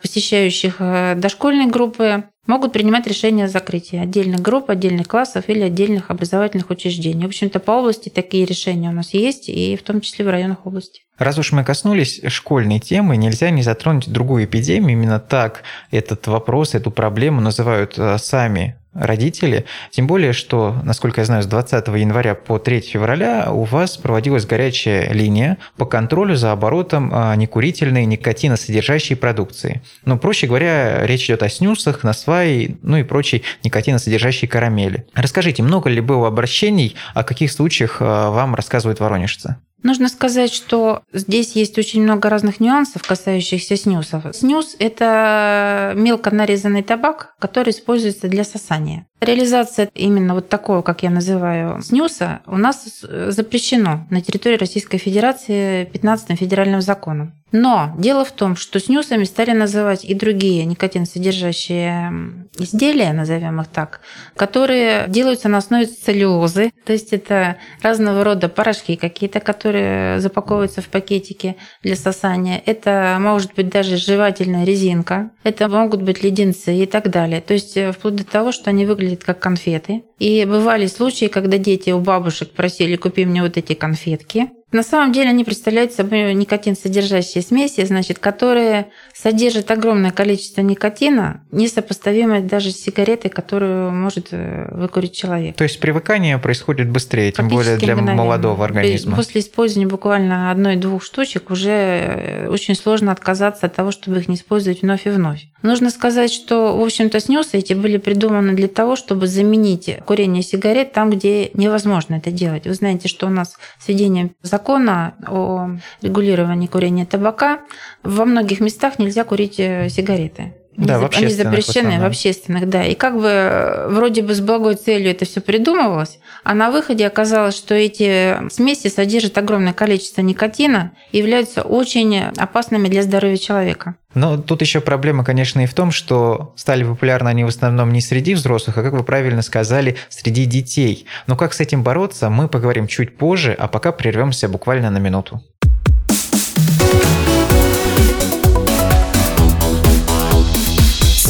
посещающих 0.01 0.75
э, 0.79 1.15
дошкольные 1.15 1.67
группы 1.67 2.23
могут 2.47 2.73
принимать 2.73 3.07
решение 3.07 3.45
о 3.45 3.49
закрытии 3.49 3.97
отдельных 3.97 4.41
групп, 4.41 4.69
отдельных 4.69 5.07
классов 5.07 5.45
или 5.47 5.61
отдельных 5.61 6.09
образовательных 6.09 6.69
учреждений. 6.69 7.23
В 7.23 7.27
общем-то, 7.27 7.59
по 7.59 7.71
области 7.71 8.09
такие 8.09 8.45
решения 8.45 8.89
у 8.89 8.93
нас 8.93 9.13
есть, 9.13 9.49
и 9.49 9.75
в 9.75 9.83
том 9.83 10.01
числе 10.01 10.25
в 10.25 10.29
районах 10.29 10.65
области. 10.65 11.01
Раз 11.17 11.37
уж 11.37 11.51
мы 11.51 11.63
коснулись 11.63 12.21
школьной 12.27 12.79
темы, 12.79 13.15
нельзя 13.15 13.51
не 13.51 13.61
затронуть 13.61 14.09
другую 14.09 14.45
эпидемию. 14.45 14.93
Именно 14.93 15.19
так 15.19 15.63
этот 15.91 16.25
вопрос, 16.27 16.73
эту 16.73 16.89
проблему 16.89 17.41
называют 17.41 17.93
э, 17.97 18.17
сами 18.17 18.75
родители. 18.93 19.65
Тем 19.89 20.07
более, 20.07 20.33
что, 20.33 20.75
насколько 20.83 21.21
я 21.21 21.25
знаю, 21.25 21.43
с 21.43 21.45
20 21.45 21.87
января 21.87 22.35
по 22.35 22.59
3 22.59 22.81
февраля 22.81 23.51
у 23.51 23.63
вас 23.63 23.97
проводилась 23.97 24.45
горячая 24.45 25.13
линия 25.13 25.57
по 25.77 25.85
контролю 25.85 26.35
за 26.35 26.51
оборотом 26.51 27.09
а, 27.13 27.35
некурительной 27.35 28.05
никотиносодержащей 28.05 29.15
продукции. 29.15 29.81
Ну, 30.03 30.17
проще 30.17 30.47
говоря, 30.47 31.05
речь 31.05 31.25
идет 31.25 31.43
о 31.43 31.49
снюсах, 31.49 32.03
насвае, 32.31 32.77
ну 32.81 32.97
и 32.97 33.03
прочей 33.03 33.43
никотиносодержащей 33.63 34.47
карамели. 34.47 35.05
Расскажите, 35.13 35.63
много 35.63 35.89
ли 35.89 36.01
было 36.01 36.27
обращений, 36.27 36.95
о 37.13 37.23
каких 37.23 37.51
случаях 37.51 37.97
а, 37.99 38.31
вам 38.31 38.55
рассказывают 38.55 38.99
воронежцы? 38.99 39.57
Нужно 39.83 40.09
сказать, 40.09 40.53
что 40.53 41.01
здесь 41.11 41.53
есть 41.55 41.77
очень 41.79 42.03
много 42.03 42.29
разных 42.29 42.59
нюансов, 42.59 43.01
касающихся 43.01 43.75
снюсов. 43.75 44.23
Снюс– 44.33 44.75
это 44.79 45.93
мелко 45.95 46.29
нарезанный 46.29 46.83
табак, 46.83 47.33
который 47.39 47.71
используется 47.71 48.27
для 48.27 48.43
сосания. 48.43 49.07
Реализация 49.21 49.89
именно 49.93 50.33
вот 50.33 50.49
такого, 50.49 50.81
как 50.81 51.03
я 51.03 51.11
называю, 51.11 51.79
снюса 51.83 52.41
у 52.47 52.57
нас 52.57 53.05
запрещено 53.27 54.07
на 54.09 54.19
территории 54.21 54.57
Российской 54.57 54.97
Федерации 54.97 55.85
15 55.85 56.39
федеральным 56.39 56.81
законом. 56.81 57.33
Но 57.51 57.93
дело 57.97 58.23
в 58.23 58.31
том, 58.31 58.55
что 58.55 58.79
снюсами 58.79 59.25
стали 59.25 59.51
называть 59.51 60.05
и 60.05 60.13
другие 60.13 60.63
никотинсодержащие 60.65 62.47
изделия, 62.57 63.11
назовем 63.11 63.59
их 63.59 63.67
так, 63.67 64.01
которые 64.35 65.05
делаются 65.07 65.49
на 65.49 65.57
основе 65.57 65.85
целлюлозы. 65.85 66.71
То 66.85 66.93
есть 66.93 67.11
это 67.11 67.57
разного 67.81 68.23
рода 68.23 68.47
порошки 68.47 68.95
какие-то, 68.95 69.41
которые 69.41 70.19
запаковываются 70.21 70.81
в 70.81 70.87
пакетики 70.87 71.57
для 71.83 71.95
сосания. 71.95 72.61
Это 72.65 73.17
может 73.19 73.53
быть 73.53 73.69
даже 73.69 73.97
жевательная 73.97 74.63
резинка. 74.65 75.31
Это 75.43 75.67
могут 75.67 76.01
быть 76.01 76.23
леденцы 76.23 76.73
и 76.75 76.85
так 76.85 77.09
далее. 77.09 77.41
То 77.41 77.53
есть 77.53 77.75
э, 77.75 77.91
вплоть 77.91 78.15
до 78.15 78.23
того, 78.23 78.51
что 78.51 78.69
они 78.69 78.85
выглядят 78.85 79.10
выглядят 79.11 79.23
как 79.23 79.39
конфеты. 79.39 80.03
И 80.19 80.45
бывали 80.45 80.87
случаи, 80.87 81.25
когда 81.25 81.57
дети 81.57 81.91
у 81.91 81.99
бабушек 81.99 82.51
просили, 82.51 82.95
купи 82.95 83.25
мне 83.25 83.41
вот 83.41 83.57
эти 83.57 83.73
конфетки. 83.73 84.49
На 84.71 84.83
самом 84.83 85.11
деле 85.11 85.29
они 85.29 85.43
представляют 85.43 85.91
собой 85.91 86.33
никотин 86.33 86.77
содержащие 86.77 87.43
смеси, 87.43 87.83
значит, 87.83 88.19
которые 88.19 88.87
содержат 89.13 89.69
огромное 89.69 90.11
количество 90.11 90.61
никотина, 90.61 91.43
несопоставимое 91.51 92.41
даже 92.41 92.71
с 92.71 92.77
сигаретой, 92.77 93.29
которую 93.29 93.91
может 93.91 94.29
э, 94.31 94.69
выкурить 94.71 95.13
человек. 95.13 95.57
То 95.57 95.65
есть 95.65 95.77
привыкание 95.81 96.37
происходит 96.37 96.89
быстрее, 96.89 97.33
тем 97.33 97.49
более 97.49 97.75
для 97.75 97.97
мгновенно. 97.97 98.23
молодого 98.23 98.63
организма. 98.63 99.17
После 99.17 99.41
использования 99.41 99.87
буквально 99.87 100.51
одной-двух 100.51 101.03
штучек 101.03 101.51
уже 101.51 101.69
э, 101.69 102.47
очень 102.47 102.75
сложно 102.75 103.11
отказаться 103.11 103.65
от 103.65 103.75
того, 103.75 103.91
чтобы 103.91 104.19
их 104.19 104.29
не 104.29 104.35
использовать 104.35 104.83
вновь 104.83 105.05
и 105.05 105.09
вновь. 105.09 105.50
Нужно 105.61 105.89
сказать, 105.91 106.31
что, 106.31 106.75
в 106.75 106.83
общем-то, 106.83 107.19
снюсы 107.19 107.57
эти 107.57 107.73
были 107.73 107.97
придуманы 107.97 108.53
для 108.53 108.67
того, 108.67 108.95
чтобы 108.95 109.27
заменить 109.27 109.97
курение 110.05 110.41
сигарет 110.41 110.93
там, 110.93 111.09
где 111.09 111.51
невозможно 111.53 112.15
это 112.15 112.31
делать. 112.31 112.65
Вы 112.65 112.73
знаете, 112.73 113.07
что 113.07 113.27
у 113.27 113.29
нас 113.29 113.57
с 113.79 113.87
введением 113.87 114.31
закона 114.41 115.15
о 115.27 115.69
регулировании 116.01 116.67
курения 116.67 117.05
табака 117.05 117.59
во 118.03 118.25
многих 118.25 118.59
местах 118.59 118.97
нельзя 118.97 119.23
курить 119.23 119.59
э, 119.59 119.89
сигареты. 119.89 120.53
Да, 120.77 120.99
в 120.99 121.09
они 121.17 121.27
запрещены 121.27 121.99
в, 121.99 122.01
в 122.01 122.05
общественных, 122.05 122.69
да. 122.69 122.85
И 122.85 122.95
как 122.95 123.15
бы 123.15 123.27
э, 123.27 123.87
вроде 123.89 124.21
бы 124.21 124.33
с 124.33 124.39
благой 124.39 124.75
целью 124.75 125.11
это 125.11 125.25
все 125.25 125.41
придумывалось, 125.41 126.19
а 126.43 126.53
на 126.53 126.71
выходе 126.71 127.05
оказалось, 127.05 127.57
что 127.57 127.75
эти 127.75 128.49
смеси 128.49 128.87
содержат 128.87 129.37
огромное 129.37 129.73
количество 129.73 130.21
никотина 130.21 130.91
и 131.11 131.17
являются 131.17 131.61
очень 131.61 132.17
опасными 132.37 132.87
для 132.87 133.03
здоровья 133.03 133.37
человека. 133.37 133.95
Но 134.13 134.37
тут 134.37 134.61
еще 134.61 134.81
проблема, 134.81 135.23
конечно, 135.23 135.61
и 135.61 135.65
в 135.65 135.73
том, 135.73 135.91
что 135.91 136.53
стали 136.55 136.83
популярны 136.83 137.29
они 137.29 137.43
в 137.43 137.47
основном 137.47 137.91
не 137.91 138.01
среди 138.01 138.33
взрослых, 138.33 138.77
а, 138.77 138.83
как 138.83 138.93
вы 138.93 139.03
правильно 139.03 139.41
сказали, 139.41 139.97
среди 140.09 140.45
детей. 140.45 141.05
Но 141.27 141.35
как 141.35 141.53
с 141.53 141.59
этим 141.59 141.83
бороться, 141.83 142.29
мы 142.29 142.47
поговорим 142.47 142.87
чуть 142.87 143.17
позже, 143.17 143.55
а 143.57 143.67
пока 143.67 143.91
прервемся 143.91 144.49
буквально 144.49 144.89
на 144.89 144.97
минуту. 144.97 145.41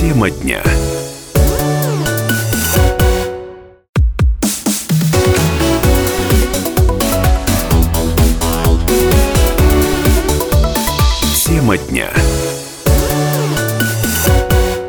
Тема 0.01 0.31
дня. 0.31 0.63
Тема 11.45 11.77
дня. 11.77 12.09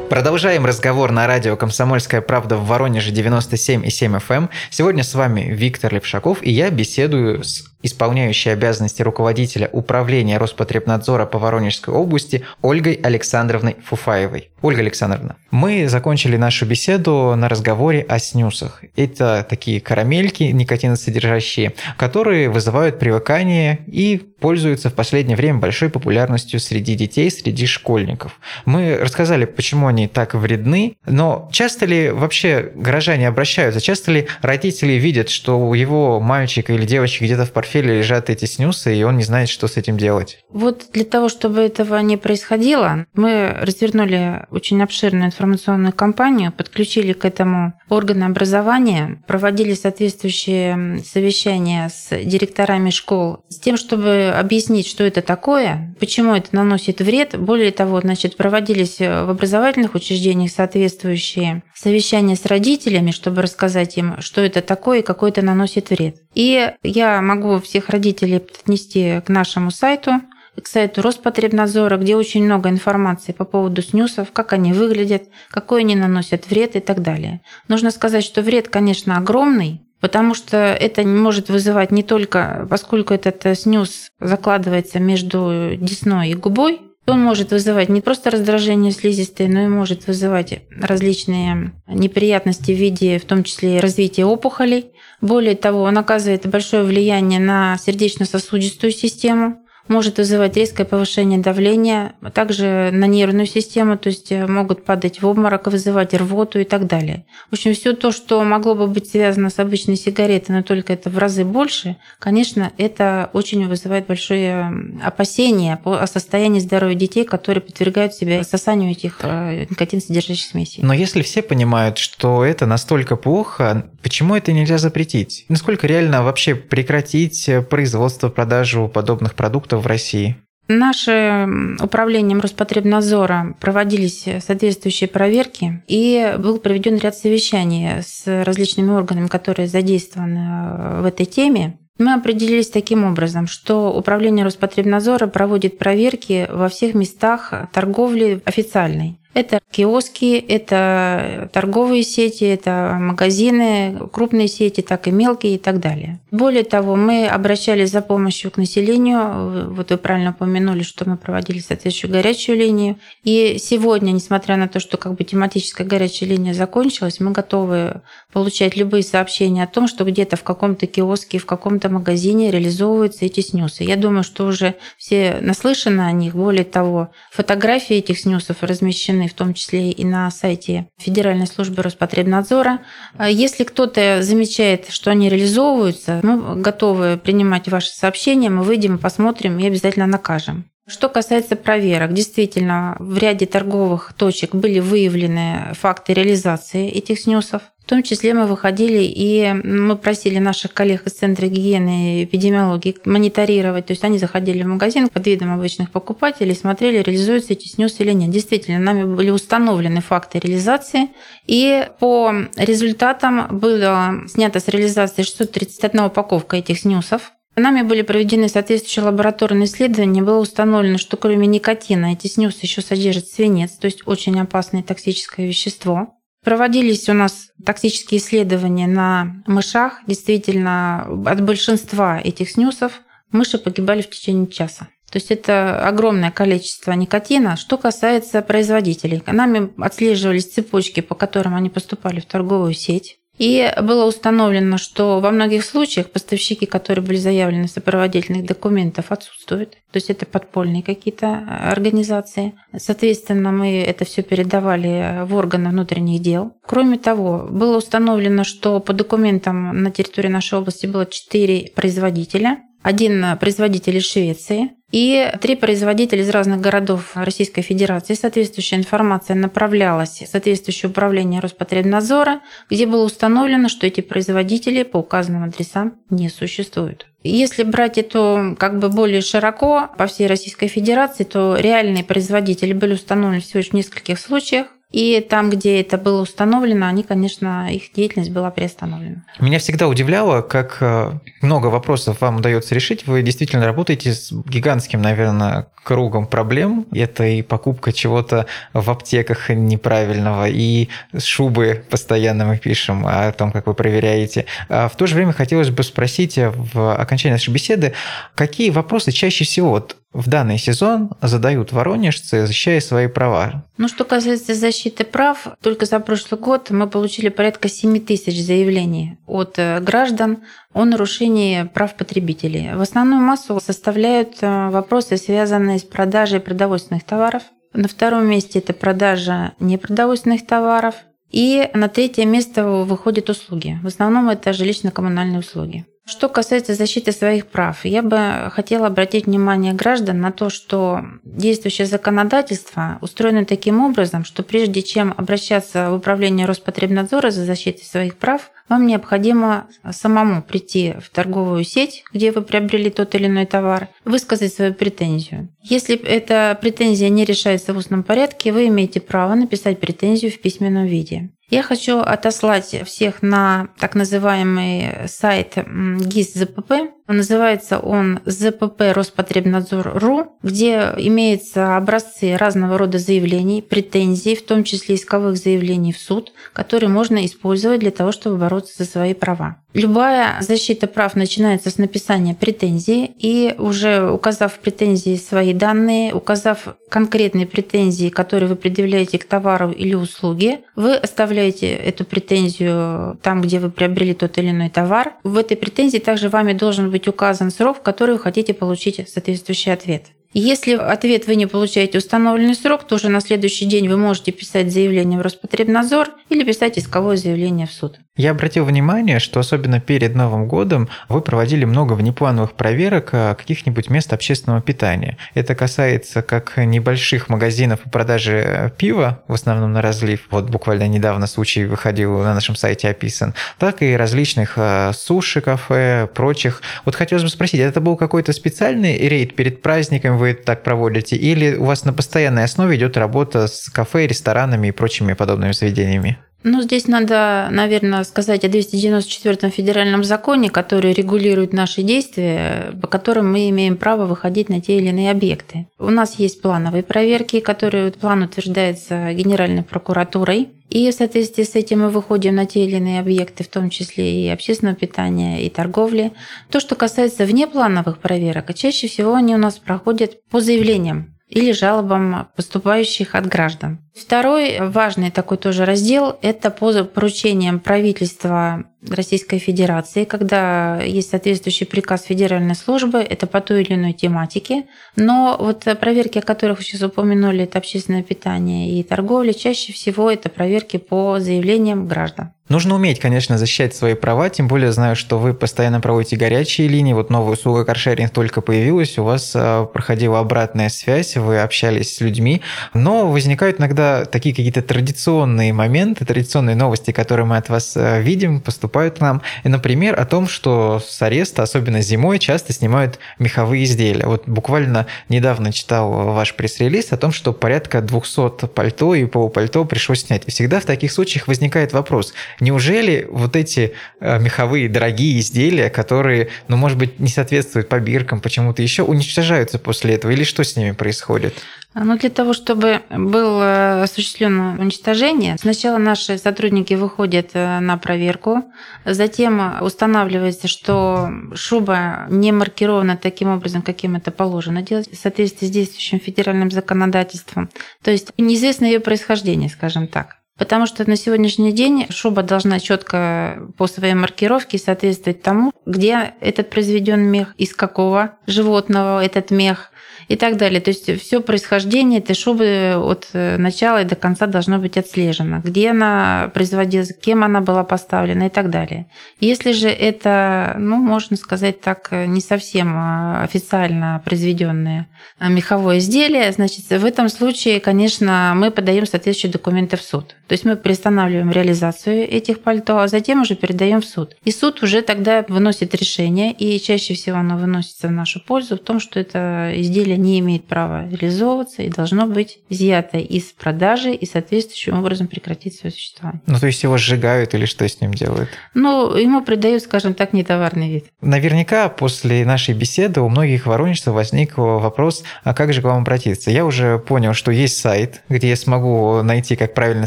Продолжаем 0.08 0.64
разговор 0.64 1.10
на 1.10 1.26
радио 1.26 1.58
«Комсомольская 1.58 2.22
правда» 2.22 2.56
в 2.56 2.66
Воронеже 2.66 3.12
97,7 3.12 4.18
FM. 4.18 4.34
Эм. 4.34 4.50
Сегодня 4.70 5.02
с 5.02 5.14
вами 5.14 5.48
Виктор 5.50 5.92
Левшаков, 5.92 6.42
и 6.42 6.50
я 6.50 6.70
беседую 6.70 7.44
с 7.44 7.71
исполняющей 7.82 8.52
обязанности 8.52 9.02
руководителя 9.02 9.68
управления 9.72 10.38
Роспотребнадзора 10.38 11.26
по 11.26 11.38
Воронежской 11.38 11.94
области 11.94 12.44
Ольгой 12.62 12.94
Александровной 12.94 13.76
Фуфаевой. 13.84 14.50
Ольга 14.62 14.80
Александровна, 14.80 15.36
мы 15.50 15.88
закончили 15.88 16.36
нашу 16.36 16.66
беседу 16.66 17.34
на 17.36 17.48
разговоре 17.48 18.06
о 18.08 18.18
снюсах. 18.20 18.82
Это 18.96 19.44
такие 19.48 19.80
карамельки 19.80 20.44
никотиносодержащие, 20.44 21.74
которые 21.96 22.48
вызывают 22.48 23.00
привыкание 23.00 23.80
и 23.86 24.18
пользуются 24.40 24.90
в 24.90 24.94
последнее 24.94 25.36
время 25.36 25.58
большой 25.58 25.88
популярностью 25.88 26.60
среди 26.60 26.94
детей, 26.94 27.30
среди 27.30 27.66
школьников. 27.66 28.40
Мы 28.64 28.98
рассказали, 29.00 29.44
почему 29.44 29.88
они 29.88 30.08
так 30.08 30.34
вредны, 30.34 30.96
но 31.06 31.48
часто 31.52 31.86
ли 31.86 32.10
вообще 32.10 32.70
горожане 32.74 33.28
обращаются, 33.28 33.80
часто 33.80 34.12
ли 34.12 34.28
родители 34.42 34.94
видят, 34.94 35.28
что 35.28 35.58
у 35.60 35.74
его 35.74 36.20
мальчика 36.20 36.72
или 36.72 36.84
девочки 36.84 37.24
где-то 37.24 37.46
в 37.46 37.52
портфеле 37.52 37.71
портфеле 37.72 37.98
лежат 37.98 38.30
эти 38.30 38.44
снюсы, 38.44 38.94
и 38.94 39.02
он 39.02 39.16
не 39.16 39.24
знает, 39.24 39.48
что 39.48 39.66
с 39.66 39.76
этим 39.76 39.96
делать. 39.96 40.38
Вот 40.50 40.86
для 40.92 41.04
того, 41.04 41.28
чтобы 41.28 41.60
этого 41.60 41.98
не 41.98 42.16
происходило, 42.16 43.06
мы 43.14 43.56
развернули 43.60 44.46
очень 44.50 44.82
обширную 44.82 45.26
информационную 45.26 45.92
кампанию, 45.92 46.52
подключили 46.52 47.12
к 47.12 47.24
этому 47.24 47.74
органы 47.88 48.24
образования, 48.24 49.22
проводили 49.26 49.74
соответствующие 49.74 51.02
совещания 51.04 51.88
с 51.88 52.10
директорами 52.24 52.90
школ 52.90 53.44
с 53.48 53.58
тем, 53.58 53.76
чтобы 53.76 54.34
объяснить, 54.36 54.86
что 54.86 55.04
это 55.04 55.22
такое, 55.22 55.94
почему 55.98 56.34
это 56.34 56.48
наносит 56.52 57.00
вред. 57.00 57.38
Более 57.38 57.72
того, 57.72 58.00
значит, 58.00 58.36
проводились 58.36 58.98
в 58.98 59.30
образовательных 59.30 59.94
учреждениях 59.94 60.50
соответствующие 60.50 61.62
совещания 61.74 62.36
с 62.36 62.44
родителями, 62.46 63.10
чтобы 63.12 63.42
рассказать 63.42 63.96
им, 63.96 64.20
что 64.20 64.40
это 64.40 64.60
такое 64.60 64.98
и 64.98 65.02
какой 65.02 65.30
это 65.30 65.42
наносит 65.42 65.90
вред. 65.90 66.21
И 66.34 66.72
я 66.82 67.20
могу 67.20 67.60
всех 67.60 67.88
родителей 67.90 68.36
отнести 68.36 69.20
к 69.24 69.28
нашему 69.28 69.70
сайту, 69.70 70.20
к 70.60 70.66
сайту 70.66 71.02
Роспотребнадзора, 71.02 71.96
где 71.96 72.16
очень 72.16 72.44
много 72.44 72.68
информации 72.68 73.32
по 73.32 73.44
поводу 73.44 73.82
снюсов, 73.82 74.32
как 74.32 74.52
они 74.52 74.72
выглядят, 74.72 75.24
какой 75.50 75.80
они 75.80 75.96
наносят 75.96 76.48
вред 76.48 76.76
и 76.76 76.80
так 76.80 77.02
далее. 77.02 77.40
Нужно 77.68 77.90
сказать, 77.90 78.24
что 78.24 78.42
вред, 78.42 78.68
конечно, 78.68 79.16
огромный, 79.16 79.80
потому 80.00 80.34
что 80.34 80.56
это 80.56 81.06
может 81.06 81.48
вызывать 81.48 81.90
не 81.90 82.02
только, 82.02 82.66
поскольку 82.68 83.14
этот 83.14 83.58
снюс 83.58 84.10
закладывается 84.20 84.98
между 85.00 85.72
десной 85.76 86.30
и 86.30 86.34
губой, 86.34 86.80
он 87.06 87.20
может 87.20 87.50
вызывать 87.50 87.88
не 87.88 88.00
просто 88.00 88.30
раздражение 88.30 88.92
слизистой, 88.92 89.48
но 89.48 89.64
и 89.64 89.68
может 89.68 90.06
вызывать 90.06 90.62
различные 90.70 91.72
неприятности 91.88 92.70
в 92.70 92.78
виде, 92.78 93.18
в 93.18 93.24
том 93.24 93.42
числе 93.42 93.80
развития 93.80 94.24
опухолей. 94.24 94.92
Более 95.20 95.56
того, 95.56 95.82
он 95.82 95.98
оказывает 95.98 96.46
большое 96.46 96.84
влияние 96.84 97.40
на 97.40 97.76
сердечно-сосудистую 97.78 98.92
систему, 98.92 99.58
может 99.88 100.18
вызывать 100.18 100.56
резкое 100.56 100.84
повышение 100.84 101.38
давления, 101.38 102.14
а 102.20 102.30
также 102.30 102.90
на 102.92 103.06
нервную 103.06 103.46
систему, 103.46 103.98
то 103.98 104.08
есть 104.08 104.30
э, 104.30 104.46
могут 104.46 104.84
падать 104.84 105.20
в 105.20 105.26
обморок, 105.26 105.66
вызывать 105.66 106.14
рвоту 106.14 106.60
и 106.60 106.64
так 106.64 106.86
далее. 106.86 107.24
В 107.50 107.54
общем, 107.54 107.74
все 107.74 107.92
то, 107.92 108.12
что 108.12 108.42
могло 108.44 108.74
бы 108.74 108.86
быть 108.86 109.10
связано 109.10 109.50
с 109.50 109.58
обычной 109.58 109.96
сигаретой, 109.96 110.56
но 110.56 110.62
только 110.62 110.92
это 110.92 111.10
в 111.10 111.18
разы 111.18 111.44
больше, 111.44 111.96
конечно, 112.18 112.72
это 112.78 113.30
очень 113.32 113.66
вызывает 113.68 114.06
большое 114.06 114.72
опасение 115.02 115.78
о 115.84 116.06
состоянии 116.06 116.60
здоровья 116.60 116.94
детей, 116.94 117.24
которые 117.24 117.62
подвергают 117.62 118.14
себя 118.14 118.44
сосанию 118.44 118.92
этих 118.92 119.18
э, 119.22 119.66
никотин-содержащих 119.68 120.46
смесей. 120.50 120.82
Но 120.82 120.94
если 120.94 121.22
все 121.22 121.42
понимают, 121.42 121.98
что 121.98 122.44
это 122.44 122.66
настолько 122.66 123.16
плохо, 123.16 123.86
почему 124.02 124.36
это 124.36 124.52
нельзя 124.52 124.78
запретить? 124.78 125.44
Насколько 125.48 125.86
реально 125.86 126.22
вообще 126.22 126.54
прекратить 126.54 127.48
производство, 127.68 128.28
продажу 128.28 128.88
подобных 128.88 129.34
продуктов 129.34 129.71
в 129.78 129.86
России? 129.86 130.36
Нашим 130.68 131.76
управлением 131.82 132.40
Роспотребнадзора 132.40 133.56
проводились 133.60 134.26
соответствующие 134.40 135.08
проверки, 135.08 135.82
и 135.88 136.34
был 136.38 136.58
проведен 136.58 136.96
ряд 136.96 137.16
совещаний 137.16 138.02
с 138.02 138.44
различными 138.44 138.90
органами, 138.90 139.26
которые 139.26 139.68
задействованы 139.68 141.02
в 141.02 141.04
этой 141.04 141.26
теме. 141.26 141.78
Мы 141.98 142.14
определились 142.14 142.70
таким 142.70 143.04
образом, 143.04 143.46
что 143.46 143.92
Управление 143.92 144.44
Роспотребнадзора 144.44 145.26
проводит 145.26 145.78
проверки 145.78 146.48
во 146.50 146.68
всех 146.68 146.94
местах 146.94 147.52
торговли 147.72 148.40
официальной. 148.44 149.18
Это 149.34 149.60
киоски, 149.70 150.36
это 150.36 151.48
торговые 151.52 152.02
сети, 152.02 152.44
это 152.44 152.98
магазины, 153.00 153.98
крупные 154.12 154.46
сети, 154.46 154.82
так 154.82 155.08
и 155.08 155.10
мелкие 155.10 155.54
и 155.54 155.58
так 155.58 155.80
далее. 155.80 156.20
Более 156.30 156.64
того, 156.64 156.96
мы 156.96 157.26
обращались 157.26 157.90
за 157.90 158.02
помощью 158.02 158.50
к 158.50 158.58
населению. 158.58 159.72
Вот 159.72 159.90
вы 159.90 159.96
правильно 159.96 160.30
упомянули, 160.30 160.82
что 160.82 161.08
мы 161.08 161.16
проводили 161.16 161.60
соответствующую 161.60 162.12
горячую 162.12 162.58
линию. 162.58 162.98
И 163.24 163.56
сегодня, 163.58 164.12
несмотря 164.12 164.56
на 164.56 164.68
то, 164.68 164.80
что 164.80 164.98
как 164.98 165.14
бы 165.14 165.24
тематическая 165.24 165.84
горячая 165.84 166.28
линия 166.28 166.52
закончилась, 166.52 167.18
мы 167.18 167.30
готовы 167.30 168.02
получать 168.32 168.76
любые 168.76 169.02
сообщения 169.02 169.62
о 169.62 169.66
том, 169.66 169.88
что 169.88 170.04
где-то 170.04 170.36
в 170.36 170.42
каком-то 170.42 170.86
киоске, 170.86 171.38
в 171.38 171.46
каком-то 171.46 171.88
магазине 171.88 172.50
реализовываются 172.50 173.24
эти 173.24 173.40
снюсы. 173.40 173.84
Я 173.84 173.96
думаю, 173.96 174.24
что 174.24 174.46
уже 174.46 174.74
все 174.98 175.38
наслышаны 175.40 176.02
о 176.02 176.12
них. 176.12 176.34
Более 176.34 176.64
того, 176.64 177.10
фотографии 177.30 177.96
этих 177.96 178.18
снюсов 178.18 178.58
размещены 178.62 179.21
в 179.28 179.34
том 179.34 179.54
числе 179.54 179.90
и 179.90 180.04
на 180.04 180.30
сайте 180.30 180.88
Федеральной 180.98 181.46
службы 181.46 181.82
Роспотребнадзора. 181.82 182.80
А 183.16 183.28
если 183.28 183.64
кто-то 183.64 184.22
замечает, 184.22 184.88
что 184.90 185.10
они 185.10 185.28
реализовываются, 185.28 186.20
мы 186.22 186.56
готовы 186.56 187.16
принимать 187.16 187.68
ваши 187.68 187.90
сообщения, 187.90 188.50
мы 188.50 188.62
выйдем, 188.62 188.98
посмотрим 188.98 189.58
и 189.58 189.66
обязательно 189.66 190.06
накажем. 190.06 190.71
Что 190.92 191.08
касается 191.08 191.56
проверок, 191.56 192.12
действительно, 192.12 192.96
в 192.98 193.16
ряде 193.16 193.46
торговых 193.46 194.12
точек 194.12 194.54
были 194.54 194.78
выявлены 194.78 195.72
факты 195.72 196.12
реализации 196.12 196.86
этих 196.90 197.18
снюсов. 197.18 197.62
В 197.78 197.86
том 197.86 198.02
числе 198.02 198.34
мы 198.34 198.46
выходили 198.46 199.02
и 199.02 199.54
мы 199.54 199.96
просили 199.96 200.38
наших 200.38 200.74
коллег 200.74 201.06
из 201.06 201.12
Центра 201.12 201.46
гигиены 201.46 202.20
и 202.20 202.24
эпидемиологии 202.24 202.98
мониторировать. 203.06 203.86
То 203.86 203.92
есть 203.92 204.04
они 204.04 204.18
заходили 204.18 204.62
в 204.64 204.66
магазин 204.66 205.08
под 205.08 205.26
видом 205.26 205.54
обычных 205.54 205.90
покупателей, 205.90 206.54
смотрели, 206.54 206.98
реализуются 207.02 207.54
эти 207.54 207.68
снюсы 207.68 208.02
или 208.02 208.12
нет. 208.12 208.28
Действительно, 208.28 208.78
нами 208.78 209.04
были 209.04 209.30
установлены 209.30 210.02
факты 210.02 210.40
реализации. 210.40 211.08
И 211.46 211.88
по 212.00 212.34
результатам 212.56 213.48
было 213.50 214.24
снято 214.28 214.60
с 214.60 214.68
реализации 214.68 215.22
631 215.22 216.00
упаковка 216.00 216.58
этих 216.58 216.78
снюсов. 216.78 217.32
Нами 217.54 217.82
были 217.82 218.02
проведены 218.02 218.48
соответствующие 218.48 219.04
лабораторные 219.04 219.66
исследования. 219.66 220.22
Было 220.22 220.38
установлено, 220.38 220.96
что 220.96 221.16
кроме 221.16 221.46
никотина 221.46 222.12
эти 222.12 222.26
снюсы 222.26 222.60
еще 222.62 222.80
содержат 222.80 223.26
свинец, 223.26 223.72
то 223.72 223.86
есть 223.86 224.02
очень 224.06 224.40
опасное 224.40 224.82
токсическое 224.82 225.46
вещество. 225.46 226.14
Проводились 226.42 227.08
у 227.08 227.12
нас 227.12 227.50
токсические 227.64 228.20
исследования 228.20 228.86
на 228.86 229.42
мышах. 229.46 230.00
Действительно, 230.06 231.06
от 231.26 231.42
большинства 231.42 232.20
этих 232.20 232.50
снюсов 232.50 233.02
мыши 233.30 233.58
погибали 233.58 234.02
в 234.02 234.10
течение 234.10 234.48
часа. 234.48 234.88
То 235.12 235.18
есть 235.18 235.30
это 235.30 235.86
огромное 235.86 236.30
количество 236.30 236.92
никотина. 236.92 237.56
Что 237.56 237.76
касается 237.76 238.40
производителей, 238.40 239.22
нами 239.26 239.70
отслеживались 239.76 240.50
цепочки, 240.50 241.00
по 241.00 241.14
которым 241.14 241.54
они 241.54 241.68
поступали 241.68 242.20
в 242.20 242.24
торговую 242.24 242.72
сеть. 242.72 243.18
И 243.42 243.68
было 243.82 244.04
установлено, 244.04 244.78
что 244.78 245.18
во 245.18 245.32
многих 245.32 245.64
случаях 245.64 246.12
поставщики, 246.12 246.64
которые 246.64 247.04
были 247.04 247.16
заявлены 247.16 247.66
сопроводительных 247.66 248.46
документов, 248.46 249.06
отсутствуют. 249.08 249.72
То 249.90 249.96
есть 249.96 250.10
это 250.10 250.26
подпольные 250.26 250.84
какие-то 250.84 251.26
э, 251.26 251.70
организации. 251.72 252.54
Соответственно, 252.76 253.50
мы 253.50 253.82
это 253.82 254.04
все 254.04 254.22
передавали 254.22 255.24
в 255.24 255.34
органы 255.34 255.70
внутренних 255.70 256.22
дел. 256.22 256.52
Кроме 256.64 256.98
того, 256.98 257.48
было 257.50 257.78
установлено, 257.78 258.44
что 258.44 258.78
по 258.78 258.92
документам 258.92 259.82
на 259.82 259.90
территории 259.90 260.28
нашей 260.28 260.60
области 260.60 260.86
было 260.86 261.04
4 261.04 261.72
производителя. 261.74 262.58
Один 262.82 263.24
производитель 263.38 263.96
из 263.96 264.10
Швеции, 264.10 264.70
и 264.92 265.32
три 265.40 265.56
производителя 265.56 266.20
из 266.20 266.28
разных 266.28 266.60
городов 266.60 267.12
Российской 267.14 267.62
Федерации. 267.62 268.14
Соответствующая 268.14 268.76
информация 268.76 269.34
направлялась 269.34 270.20
в 270.20 270.26
соответствующее 270.26 270.90
управление 270.90 271.40
Роспотребнадзора, 271.40 272.40
где 272.70 272.86
было 272.86 273.04
установлено, 273.04 273.68
что 273.68 273.86
эти 273.86 274.02
производители 274.02 274.82
по 274.82 274.98
указанным 274.98 275.44
адресам 275.44 275.94
не 276.10 276.28
существуют. 276.28 277.06
Если 277.24 277.62
брать 277.62 277.98
это 277.98 278.54
как 278.58 278.78
бы 278.78 278.90
более 278.90 279.22
широко 279.22 279.88
по 279.96 280.06
всей 280.06 280.26
Российской 280.26 280.66
Федерации, 280.66 281.24
то 281.24 281.56
реальные 281.56 282.04
производители 282.04 282.74
были 282.74 282.94
установлены 282.94 283.40
всего 283.40 283.60
лишь 283.60 283.70
в 283.70 283.74
нескольких 283.74 284.18
случаях. 284.18 284.66
И 284.92 285.26
там, 285.28 285.50
где 285.50 285.80
это 285.80 285.96
было 285.96 286.22
установлено, 286.22 286.86
они, 286.86 287.02
конечно, 287.02 287.72
их 287.72 287.92
деятельность 287.92 288.30
была 288.30 288.50
приостановлена. 288.50 289.24
Меня 289.40 289.58
всегда 289.58 289.88
удивляло, 289.88 290.42
как 290.42 290.78
э, 290.80 291.12
много 291.40 291.66
вопросов 291.66 292.20
вам 292.20 292.36
удается 292.36 292.74
решить. 292.74 293.06
Вы 293.06 293.22
действительно 293.22 293.64
работаете 293.64 294.12
с 294.12 294.30
гигантским, 294.32 295.00
наверное, 295.00 295.66
кругом 295.82 296.26
проблем. 296.26 296.86
Это 296.92 297.24
и 297.24 297.42
покупка 297.42 297.92
чего-то 297.92 298.46
в 298.74 298.90
аптеках 298.90 299.48
неправильного, 299.48 300.48
и 300.48 300.88
шубы 301.18 301.84
постоянно 301.90 302.44
мы 302.44 302.58
пишем 302.58 303.04
о 303.06 303.32
том, 303.32 303.50
как 303.50 303.66
вы 303.66 303.74
проверяете. 303.74 304.44
А 304.68 304.88
в 304.88 304.96
то 304.96 305.06
же 305.06 305.14
время 305.14 305.32
хотелось 305.32 305.70
бы 305.70 305.82
спросить 305.82 306.36
в 306.36 306.94
окончании 306.94 307.34
нашей 307.34 307.52
беседы, 307.52 307.94
какие 308.34 308.70
вопросы 308.70 309.10
чаще 309.10 309.44
всего 309.44 309.70
вот 309.70 309.96
в 310.12 310.28
данный 310.28 310.58
сезон 310.58 311.10
задают 311.22 311.72
воронежцы, 311.72 312.46
защищая 312.46 312.80
свои 312.80 313.06
права? 313.06 313.64
Ну, 313.78 313.88
что 313.88 314.04
касается 314.04 314.54
защиты 314.54 315.04
прав, 315.04 315.48
только 315.62 315.86
за 315.86 316.00
прошлый 316.00 316.40
год 316.40 316.70
мы 316.70 316.86
получили 316.86 317.28
порядка 317.28 317.68
7 317.68 317.98
тысяч 318.00 318.44
заявлений 318.44 319.18
от 319.26 319.58
э, 319.58 319.80
граждан 319.80 320.38
о 320.74 320.84
нарушении 320.84 321.64
прав 321.64 321.96
потребителей. 321.96 322.74
В 322.74 322.80
основную 322.80 323.22
массу 323.22 323.58
составляют 323.60 324.36
э, 324.42 324.68
вопросы, 324.68 325.16
связанные 325.16 325.78
с 325.78 325.82
продажей 325.82 326.40
продовольственных 326.40 327.04
товаров. 327.04 327.42
На 327.72 327.88
втором 327.88 328.26
месте 328.26 328.58
это 328.58 328.74
продажа 328.74 329.52
непродовольственных 329.60 330.46
товаров. 330.46 330.94
И 331.30 331.70
на 331.72 331.88
третье 331.88 332.26
место 332.26 332.66
выходят 332.66 333.30
услуги. 333.30 333.78
В 333.82 333.86
основном 333.86 334.28
это 334.28 334.50
жилищно-коммунальные 334.50 335.38
услуги. 335.38 335.86
Что 336.04 336.28
касается 336.28 336.74
защиты 336.74 337.12
своих 337.12 337.46
прав, 337.46 337.84
я 337.84 338.02
бы 338.02 338.50
хотела 338.50 338.88
обратить 338.88 339.26
внимание 339.26 339.72
граждан 339.72 340.20
на 340.20 340.32
то, 340.32 340.50
что 340.50 341.00
действующее 341.22 341.86
законодательство 341.86 342.98
устроено 343.00 343.44
таким 343.44 343.80
образом, 343.84 344.24
что 344.24 344.42
прежде 344.42 344.82
чем 344.82 345.14
обращаться 345.16 345.90
в 345.90 345.94
управление 345.94 346.46
Роспотребнадзора 346.46 347.30
за 347.30 347.44
защитой 347.44 347.84
своих 347.84 348.16
прав, 348.16 348.50
вам 348.68 348.86
необходимо 348.86 349.68
самому 349.90 350.42
прийти 350.42 350.94
в 351.00 351.10
торговую 351.10 351.62
сеть, 351.62 352.02
где 352.12 352.32
вы 352.32 352.42
приобрели 352.42 352.90
тот 352.90 353.14
или 353.14 353.26
иной 353.26 353.46
товар, 353.46 353.88
высказать 354.04 354.52
свою 354.52 354.74
претензию. 354.74 355.50
Если 355.62 355.94
эта 355.94 356.58
претензия 356.60 357.10
не 357.10 357.24
решается 357.24 357.74
в 357.74 357.76
устном 357.76 358.02
порядке, 358.02 358.52
вы 358.52 358.66
имеете 358.68 359.00
право 359.00 359.34
написать 359.34 359.78
претензию 359.78 360.32
в 360.32 360.40
письменном 360.40 360.86
виде. 360.86 361.30
Я 361.52 361.62
хочу 361.62 361.98
отослать 361.98 362.74
всех 362.86 363.20
на 363.20 363.68
так 363.78 363.94
называемый 363.94 365.06
сайт 365.06 365.52
ГИС 365.58 366.32
ЗПП. 366.32 366.72
Называется 367.08 367.78
он 367.78 368.20
ЗПП 368.24 368.92
Роспотребнадзор.ру, 368.92 370.36
где 370.42 370.92
имеются 370.98 371.76
образцы 371.76 372.36
разного 372.36 372.78
рода 372.78 372.98
заявлений, 372.98 373.62
претензий, 373.62 374.36
в 374.36 374.44
том 374.44 374.64
числе 374.64 374.94
исковых 374.94 375.36
заявлений 375.36 375.92
в 375.92 375.98
суд, 375.98 376.32
которые 376.52 376.90
можно 376.90 377.24
использовать 377.26 377.80
для 377.80 377.90
того, 377.90 378.12
чтобы 378.12 378.36
бороться 378.36 378.74
за 378.78 378.88
свои 378.88 379.14
права. 379.14 379.56
Любая 379.74 380.36
защита 380.42 380.86
прав 380.86 381.14
начинается 381.16 381.70
с 381.70 381.78
написания 381.78 382.34
претензии, 382.34 383.10
и 383.18 383.54
уже 383.56 384.10
указав 384.10 384.54
в 384.54 384.58
претензии 384.58 385.16
свои 385.16 385.54
данные, 385.54 386.12
указав 386.12 386.76
конкретные 386.90 387.46
претензии, 387.46 388.10
которые 388.10 388.50
вы 388.50 388.56
предъявляете 388.56 389.18
к 389.18 389.24
товару 389.24 389.70
или 389.70 389.94
услуге, 389.94 390.60
вы 390.76 390.94
оставляете 390.94 391.72
эту 391.72 392.04
претензию 392.04 393.18
там, 393.22 393.40
где 393.40 393.58
вы 393.58 393.70
приобрели 393.70 394.12
тот 394.12 394.36
или 394.36 394.50
иной 394.50 394.68
товар. 394.68 395.14
В 395.24 395.38
этой 395.38 395.56
претензии 395.56 395.98
также 395.98 396.28
вами 396.28 396.52
должен 396.52 396.90
быть 396.92 397.08
указан 397.08 397.50
срок, 397.50 397.78
в 397.78 397.82
который 397.82 398.12
вы 398.12 398.20
хотите 398.20 398.54
получить 398.54 399.08
соответствующий 399.08 399.72
ответ. 399.72 400.06
Если 400.34 400.74
ответ 400.74 401.26
вы 401.26 401.36
не 401.36 401.46
получаете 401.46 401.98
установленный 401.98 402.54
срок, 402.54 402.84
то 402.84 402.94
уже 402.94 403.08
на 403.08 403.20
следующий 403.20 403.66
день 403.66 403.88
вы 403.88 403.98
можете 403.98 404.32
писать 404.32 404.72
заявление 404.72 405.18
в 405.18 405.22
Роспотребнадзор 405.22 406.08
или 406.30 406.42
писать 406.42 406.78
исковое 406.78 407.16
заявление 407.16 407.66
в 407.66 407.72
суд. 407.72 407.98
Я 408.14 408.32
обратил 408.32 408.66
внимание, 408.66 409.20
что 409.20 409.40
особенно 409.40 409.80
перед 409.80 410.14
Новым 410.14 410.46
годом 410.46 410.90
вы 411.08 411.22
проводили 411.22 411.64
много 411.64 411.94
внеплановых 411.94 412.52
проверок 412.52 413.08
а, 413.12 413.34
каких-нибудь 413.34 413.88
мест 413.88 414.12
общественного 414.12 414.60
питания. 414.60 415.16
Это 415.32 415.54
касается 415.54 416.20
как 416.20 416.58
небольших 416.58 417.30
магазинов 417.30 417.80
по 417.80 417.88
продаже 417.88 418.44
э, 418.44 418.70
пива, 418.76 419.22
в 419.28 419.32
основном 419.32 419.72
на 419.72 419.80
разлив, 419.80 420.26
вот 420.30 420.50
буквально 420.50 420.88
недавно 420.88 421.26
случай 421.26 421.64
выходил 421.64 422.18
на 422.18 422.34
нашем 422.34 422.54
сайте 422.54 422.90
описан, 422.90 423.32
так 423.58 423.80
и 423.80 423.96
различных 423.96 424.54
а, 424.56 424.92
суши-кафе, 424.92 426.06
прочих. 426.14 426.60
Вот 426.84 426.94
хотелось 426.94 427.24
бы 427.24 427.30
спросить, 427.30 427.60
это 427.60 427.80
был 427.80 427.96
какой-то 427.96 428.34
специальный 428.34 428.98
рейд 429.08 429.34
перед 429.34 429.62
праздником, 429.62 430.18
вы 430.22 430.34
так 430.34 430.62
проводите, 430.62 431.16
или 431.16 431.56
у 431.56 431.64
вас 431.64 431.84
на 431.84 431.92
постоянной 431.92 432.44
основе 432.44 432.76
идет 432.76 432.96
работа 432.96 433.48
с 433.48 433.68
кафе, 433.68 434.06
ресторанами 434.06 434.68
и 434.68 434.70
прочими 434.70 435.14
подобными 435.14 435.52
заведениями? 435.52 436.18
Ну, 436.44 436.60
здесь 436.62 436.88
надо, 436.88 437.48
наверное, 437.50 438.02
сказать 438.04 438.44
о 438.44 438.48
294-м 438.48 439.50
федеральном 439.50 440.02
законе, 440.02 440.50
который 440.50 440.92
регулирует 440.92 441.52
наши 441.52 441.82
действия, 441.82 442.74
по 442.80 442.88
которым 442.88 443.30
мы 443.30 443.48
имеем 443.50 443.76
право 443.76 444.06
выходить 444.06 444.48
на 444.48 444.60
те 444.60 444.78
или 444.78 444.88
иные 444.88 445.12
объекты. 445.12 445.68
У 445.78 445.90
нас 445.90 446.18
есть 446.18 446.42
плановые 446.42 446.82
проверки, 446.82 447.40
которые 447.40 447.92
план 447.92 448.22
утверждается 448.22 449.12
Генеральной 449.12 449.62
прокуратурой. 449.62 450.48
И 450.68 450.90
в 450.90 450.94
соответствии 450.94 451.42
с 451.44 451.54
этим 451.54 451.80
мы 451.80 451.90
выходим 451.90 452.34
на 452.34 452.46
те 452.46 452.64
или 452.64 452.76
иные 452.76 453.00
объекты, 453.00 453.44
в 453.44 453.48
том 453.48 453.68
числе 453.70 454.24
и 454.24 454.28
общественного 454.28 454.74
питания, 454.74 455.44
и 455.44 455.50
торговли. 455.50 456.12
То, 456.50 456.60
что 456.60 456.74
касается 456.74 457.24
внеплановых 457.24 457.98
проверок, 457.98 458.52
чаще 458.54 458.88
всего 458.88 459.14
они 459.14 459.34
у 459.34 459.38
нас 459.38 459.58
проходят 459.58 460.24
по 460.30 460.40
заявлениям 460.40 461.12
или 461.32 461.52
жалобам 461.52 462.28
поступающих 462.36 463.14
от 463.14 463.26
граждан. 463.26 463.78
Второй 463.94 464.60
важный 464.60 465.10
такой 465.10 465.38
тоже 465.38 465.64
раздел– 465.64 466.18
это 466.22 466.50
по 466.50 466.84
поручениям 466.84 467.58
правительства 467.58 468.64
Российской 468.88 469.38
Федерации, 469.38 470.04
когда 470.04 470.80
есть 470.82 471.10
соответствующий 471.10 471.66
приказ 471.66 472.02
федеральной 472.02 472.54
службы, 472.54 472.98
это 472.98 473.26
по 473.26 473.40
той 473.40 473.62
или 473.62 473.74
иной 473.74 473.92
тематике. 473.92 474.64
Но 474.96 475.36
вот 475.38 475.64
проверки, 475.80 476.18
о 476.18 476.22
которых 476.22 476.58
вы 476.58 476.64
сейчас 476.64 476.82
упомянули, 476.82 477.44
это 477.44 477.58
общественное 477.58 478.02
питание 478.02 478.78
и 478.78 478.82
торговля, 478.82 479.32
чаще 479.32 479.72
всего 479.72 480.10
это 480.10 480.28
проверки 480.28 480.78
по 480.78 481.20
заявлениям 481.20 481.86
граждан. 481.86 482.32
Нужно 482.48 482.74
уметь, 482.74 483.00
конечно, 483.00 483.38
защищать 483.38 483.74
свои 483.74 483.94
права, 483.94 484.28
тем 484.28 484.46
более 484.46 484.72
знаю, 484.72 484.94
что 484.94 485.18
вы 485.18 485.32
постоянно 485.32 485.80
проводите 485.80 486.16
горячие 486.16 486.68
линии, 486.68 486.92
вот 486.92 487.08
новая 487.08 487.32
услуга 487.32 487.64
каршеринг 487.64 488.10
только 488.10 488.42
появилась, 488.42 488.98
у 488.98 489.04
вас 489.04 489.32
а, 489.34 489.64
проходила 489.64 490.18
обратная 490.18 490.68
связь, 490.68 491.16
вы 491.16 491.40
общались 491.40 491.96
с 491.96 492.00
людьми, 492.02 492.42
но 492.74 493.10
возникают 493.10 493.58
иногда 493.58 494.04
такие 494.04 494.34
какие-то 494.34 494.60
традиционные 494.60 495.54
моменты, 495.54 496.04
традиционные 496.04 496.56
новости, 496.56 496.90
которые 496.90 497.24
мы 497.24 497.38
от 497.38 497.48
вас 497.48 497.74
а, 497.74 498.00
видим, 498.00 498.40
поступают 498.40 498.71
к 498.72 499.00
нам, 499.00 499.22
и, 499.44 499.48
например, 499.48 499.98
о 499.98 500.04
том, 500.04 500.28
что 500.28 500.82
с 500.84 501.00
ареста, 501.02 501.42
особенно 501.42 501.80
зимой, 501.80 502.18
часто 502.18 502.52
снимают 502.52 502.98
меховые 503.18 503.64
изделия. 503.64 504.06
Вот 504.06 504.26
буквально 504.26 504.86
недавно 505.08 505.52
читал 505.52 505.90
ваш 505.90 506.34
пресс-релиз 506.34 506.92
о 506.92 506.96
том, 506.96 507.12
что 507.12 507.32
порядка 507.32 507.80
200 507.80 508.46
пальто 508.48 508.94
и 508.94 509.04
полупальто 509.04 509.64
пришлось 509.64 510.02
снять. 510.02 510.24
И 510.26 510.30
всегда 510.30 510.60
в 510.60 510.64
таких 510.64 510.92
случаях 510.92 511.28
возникает 511.28 511.72
вопрос– 511.72 512.12
Неужели 512.40 513.06
вот 513.10 513.36
эти 513.36 513.72
э, 514.00 514.18
меховые 514.18 514.68
дорогие 514.68 515.20
изделия, 515.20 515.70
которые, 515.70 516.28
ну, 516.48 516.56
может 516.56 516.78
быть, 516.78 516.98
не 516.98 517.08
соответствуют 517.08 517.68
по 517.68 517.78
биркам, 517.78 518.20
почему-то 518.20 518.62
еще, 518.62 518.82
уничтожаются 518.82 519.58
после 519.58 519.94
этого? 519.94 520.10
Или 520.12 520.24
что 520.24 520.42
с 520.44 520.56
ними 520.56 520.72
происходит? 520.72 521.34
Ну, 521.74 521.96
для 521.96 522.10
того, 522.10 522.34
чтобы 522.34 522.82
было 522.90 523.82
осуществлено 523.82 524.56
уничтожение, 524.58 525.36
сначала 525.38 525.78
наши 525.78 526.18
сотрудники 526.18 526.74
выходят 526.74 527.30
э, 527.32 527.60
на 527.60 527.78
проверку, 527.78 528.44
затем 528.84 529.62
устанавливается, 529.62 530.48
что 530.48 531.10
шуба 531.34 532.06
не 532.10 532.30
маркирована 532.30 532.96
таким 532.96 533.28
образом, 533.28 533.62
каким 533.62 533.96
это 533.96 534.10
положено 534.10 534.60
делать 534.60 534.92
в 534.92 534.96
соответствии 534.96 535.46
с 535.46 535.50
действующим 535.50 535.98
федеральным 535.98 536.50
законодательством. 536.50 537.48
То 537.82 537.90
есть 537.90 538.12
неизвестно 538.18 538.66
ее 538.66 538.80
происхождение, 538.80 539.48
скажем 539.48 539.86
так. 539.86 540.16
Потому 540.38 540.66
что 540.66 540.88
на 540.88 540.96
сегодняшний 540.96 541.52
день 541.52 541.86
шуба 541.90 542.22
должна 542.22 542.58
четко 542.58 543.48
по 543.58 543.66
своей 543.66 543.94
маркировке 543.94 544.58
соответствовать 544.58 545.22
тому, 545.22 545.52
где 545.66 546.14
этот 546.20 546.50
произведен 546.50 547.02
мех, 547.02 547.34
из 547.36 547.54
какого 547.54 548.16
животного 548.26 549.04
этот 549.04 549.30
мех, 549.30 549.71
и 550.08 550.16
так 550.16 550.36
далее. 550.36 550.60
То 550.60 550.70
есть 550.70 551.00
все 551.00 551.20
происхождение 551.20 552.00
этой 552.00 552.14
шубы 552.14 552.74
от 552.76 553.08
э, 553.12 553.36
начала 553.38 553.82
и 553.82 553.84
до 553.84 553.96
конца 553.96 554.26
должно 554.26 554.58
быть 554.58 554.76
отслежено. 554.76 555.40
Где 555.42 555.70
она 555.70 556.30
производилась, 556.34 556.92
кем 556.94 557.24
она 557.24 557.40
была 557.40 557.64
поставлена 557.64 558.26
и 558.26 558.28
так 558.28 558.50
далее. 558.50 558.86
Если 559.20 559.52
же 559.52 559.68
это, 559.68 560.54
ну, 560.58 560.76
можно 560.76 561.16
сказать 561.16 561.60
так, 561.60 561.88
не 561.92 562.20
совсем 562.20 562.74
а, 562.76 563.22
официально 563.22 564.02
произведенное 564.04 564.88
меховое 565.20 565.78
изделие, 565.78 566.30
значит, 566.32 566.68
в 566.68 566.84
этом 566.84 567.08
случае, 567.08 567.60
конечно, 567.60 568.32
мы 568.36 568.50
подаем 568.50 568.86
соответствующие 568.86 569.32
документы 569.32 569.76
в 569.76 569.82
суд. 569.82 570.16
То 570.26 570.34
есть 570.34 570.44
мы 570.44 570.56
приостанавливаем 570.56 571.30
реализацию 571.30 572.08
этих 572.08 572.40
пальто, 572.40 572.78
а 572.78 572.88
затем 572.88 573.22
уже 573.22 573.34
передаем 573.34 573.80
в 573.80 573.84
суд. 573.84 574.16
И 574.24 574.30
суд 574.30 574.62
уже 574.62 574.82
тогда 574.82 575.24
выносит 575.28 575.74
решение, 575.74 576.32
и 576.32 576.60
чаще 576.60 576.94
всего 576.94 577.18
оно 577.18 577.36
выносится 577.36 577.88
в 577.88 577.92
нашу 577.92 578.20
пользу 578.24 578.56
в 578.56 578.60
том, 578.60 578.80
что 578.80 578.98
это 578.98 579.52
изделие 579.56 579.71
изделие 579.72 579.96
не 579.96 580.18
имеет 580.20 580.46
права 580.46 580.88
реализовываться 580.88 581.62
и 581.62 581.68
должно 581.68 582.06
быть 582.06 582.38
изъято 582.48 582.98
из 582.98 583.24
продажи 583.32 583.92
и 583.92 584.06
соответствующим 584.06 584.78
образом 584.78 585.06
прекратить 585.06 585.56
свое 585.56 585.72
существование. 585.72 586.20
Ну, 586.26 586.38
то 586.38 586.46
есть 586.46 586.62
его 586.62 586.76
сжигают 586.76 587.34
или 587.34 587.46
что 587.46 587.66
с 587.66 587.80
ним 587.80 587.94
делают? 587.94 588.28
Ну, 588.54 588.94
ему 588.94 589.22
придают, 589.22 589.62
скажем 589.62 589.94
так, 589.94 590.12
нетоварный 590.12 590.70
вид. 590.70 590.86
Наверняка 591.00 591.68
после 591.68 592.24
нашей 592.24 592.54
беседы 592.54 593.00
у 593.00 593.08
многих 593.08 593.46
воронежцев 593.46 593.94
возник 593.94 594.36
вопрос, 594.36 595.04
а 595.24 595.34
как 595.34 595.52
же 595.52 595.62
к 595.62 595.64
вам 595.64 595.82
обратиться? 595.82 596.30
Я 596.30 596.44
уже 596.44 596.78
понял, 596.78 597.14
что 597.14 597.30
есть 597.32 597.58
сайт, 597.58 598.02
где 598.08 598.28
я 598.28 598.36
смогу 598.36 599.02
найти, 599.02 599.36
как 599.36 599.54
правильно 599.54 599.86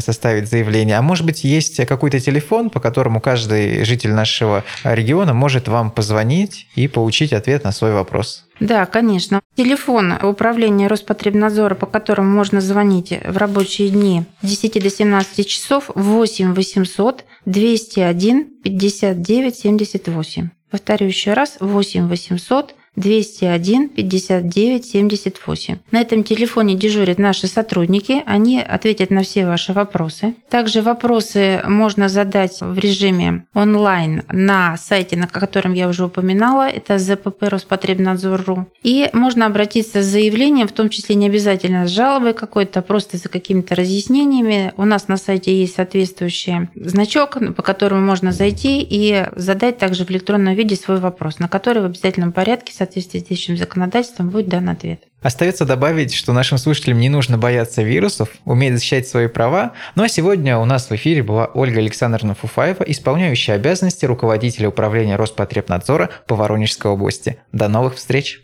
составить 0.00 0.48
заявление. 0.48 0.96
А 0.98 1.02
может 1.02 1.24
быть, 1.24 1.44
есть 1.44 1.84
какой-то 1.86 2.18
телефон, 2.20 2.70
по 2.70 2.80
которому 2.80 3.20
каждый 3.20 3.84
житель 3.84 4.12
нашего 4.12 4.64
региона 4.84 5.32
может 5.32 5.68
вам 5.68 5.90
позвонить 5.90 6.66
и 6.74 6.88
получить 6.88 7.32
ответ 7.32 7.64
на 7.64 7.72
свой 7.72 7.92
вопрос? 7.92 8.45
Да, 8.60 8.86
конечно. 8.86 9.42
Телефон 9.54 10.14
управления 10.22 10.86
Роспотребнадзора, 10.86 11.74
по 11.74 11.86
которому 11.86 12.30
можно 12.30 12.60
звонить 12.60 13.12
в 13.24 13.36
рабочие 13.36 13.90
дни 13.90 14.24
с 14.42 14.48
10 14.48 14.82
до 14.82 14.90
17 14.90 15.46
часов 15.46 15.90
8 15.94 16.54
800 16.54 17.24
201 17.44 18.44
59 18.62 19.56
78. 19.56 20.48
Повторю 20.70 21.06
еще 21.06 21.34
раз, 21.34 21.58
8 21.60 22.08
800 22.08 22.74
201 22.96 23.90
59 23.90 24.84
78. 24.84 25.76
На 25.90 26.00
этом 26.00 26.24
телефоне 26.24 26.74
дежурят 26.74 27.18
наши 27.18 27.46
сотрудники. 27.46 28.22
Они 28.26 28.60
ответят 28.60 29.10
на 29.10 29.22
все 29.22 29.46
ваши 29.46 29.72
вопросы. 29.72 30.34
Также 30.48 30.82
вопросы 30.82 31.62
можно 31.66 32.08
задать 32.08 32.58
в 32.60 32.78
режиме 32.78 33.44
онлайн 33.54 34.22
на 34.30 34.76
сайте, 34.78 35.16
на 35.16 35.26
котором 35.26 35.74
я 35.74 35.88
уже 35.88 36.04
упоминала. 36.04 36.68
Это 36.68 36.98
ЗПП 36.98 37.42
Роспотребнадзор.ру. 37.42 38.66
И 38.82 39.10
можно 39.12 39.46
обратиться 39.46 40.02
с 40.02 40.06
заявлением, 40.06 40.66
в 40.66 40.72
том 40.72 40.88
числе 40.88 41.14
не 41.14 41.26
обязательно 41.26 41.86
с 41.86 41.90
жалобой 41.90 42.32
какой-то, 42.32 42.80
просто 42.80 43.18
за 43.18 43.28
какими-то 43.28 43.74
разъяснениями. 43.74 44.72
У 44.76 44.84
нас 44.84 45.08
на 45.08 45.18
сайте 45.18 45.54
есть 45.54 45.74
соответствующий 45.74 46.68
значок, 46.74 47.36
по 47.54 47.62
которому 47.62 48.00
можно 48.00 48.32
зайти 48.32 48.80
и 48.80 49.26
задать 49.36 49.78
также 49.78 50.04
в 50.04 50.10
электронном 50.10 50.54
виде 50.54 50.76
свой 50.76 50.98
вопрос, 50.98 51.38
на 51.38 51.48
который 51.48 51.82
в 51.82 51.86
обязательном 51.86 52.32
порядке 52.32 52.72
соответствии 52.72 52.85
с 52.94 53.06
действующим 53.06 53.56
законодательством 53.56 54.30
будет 54.30 54.48
дан 54.48 54.68
ответ. 54.68 55.00
Остается 55.22 55.64
добавить, 55.64 56.14
что 56.14 56.32
нашим 56.32 56.58
слушателям 56.58 56.98
не 56.98 57.08
нужно 57.08 57.36
бояться 57.38 57.82
вирусов, 57.82 58.28
уметь 58.44 58.74
защищать 58.74 59.08
свои 59.08 59.26
права. 59.26 59.72
Ну 59.94 60.04
а 60.04 60.08
сегодня 60.08 60.58
у 60.58 60.64
нас 60.64 60.88
в 60.88 60.92
эфире 60.94 61.22
была 61.22 61.46
Ольга 61.46 61.80
Александровна 61.80 62.34
Фуфаева, 62.34 62.84
исполняющая 62.84 63.56
обязанности 63.56 64.04
руководителя 64.04 64.68
управления 64.68 65.16
Роспотребнадзора 65.16 66.10
по 66.26 66.36
Воронежской 66.36 66.90
области. 66.90 67.38
До 67.52 67.68
новых 67.68 67.96
встреч! 67.96 68.42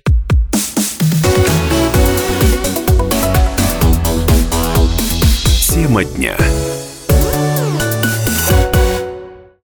Тема 5.73 6.05
дня. 6.05 6.37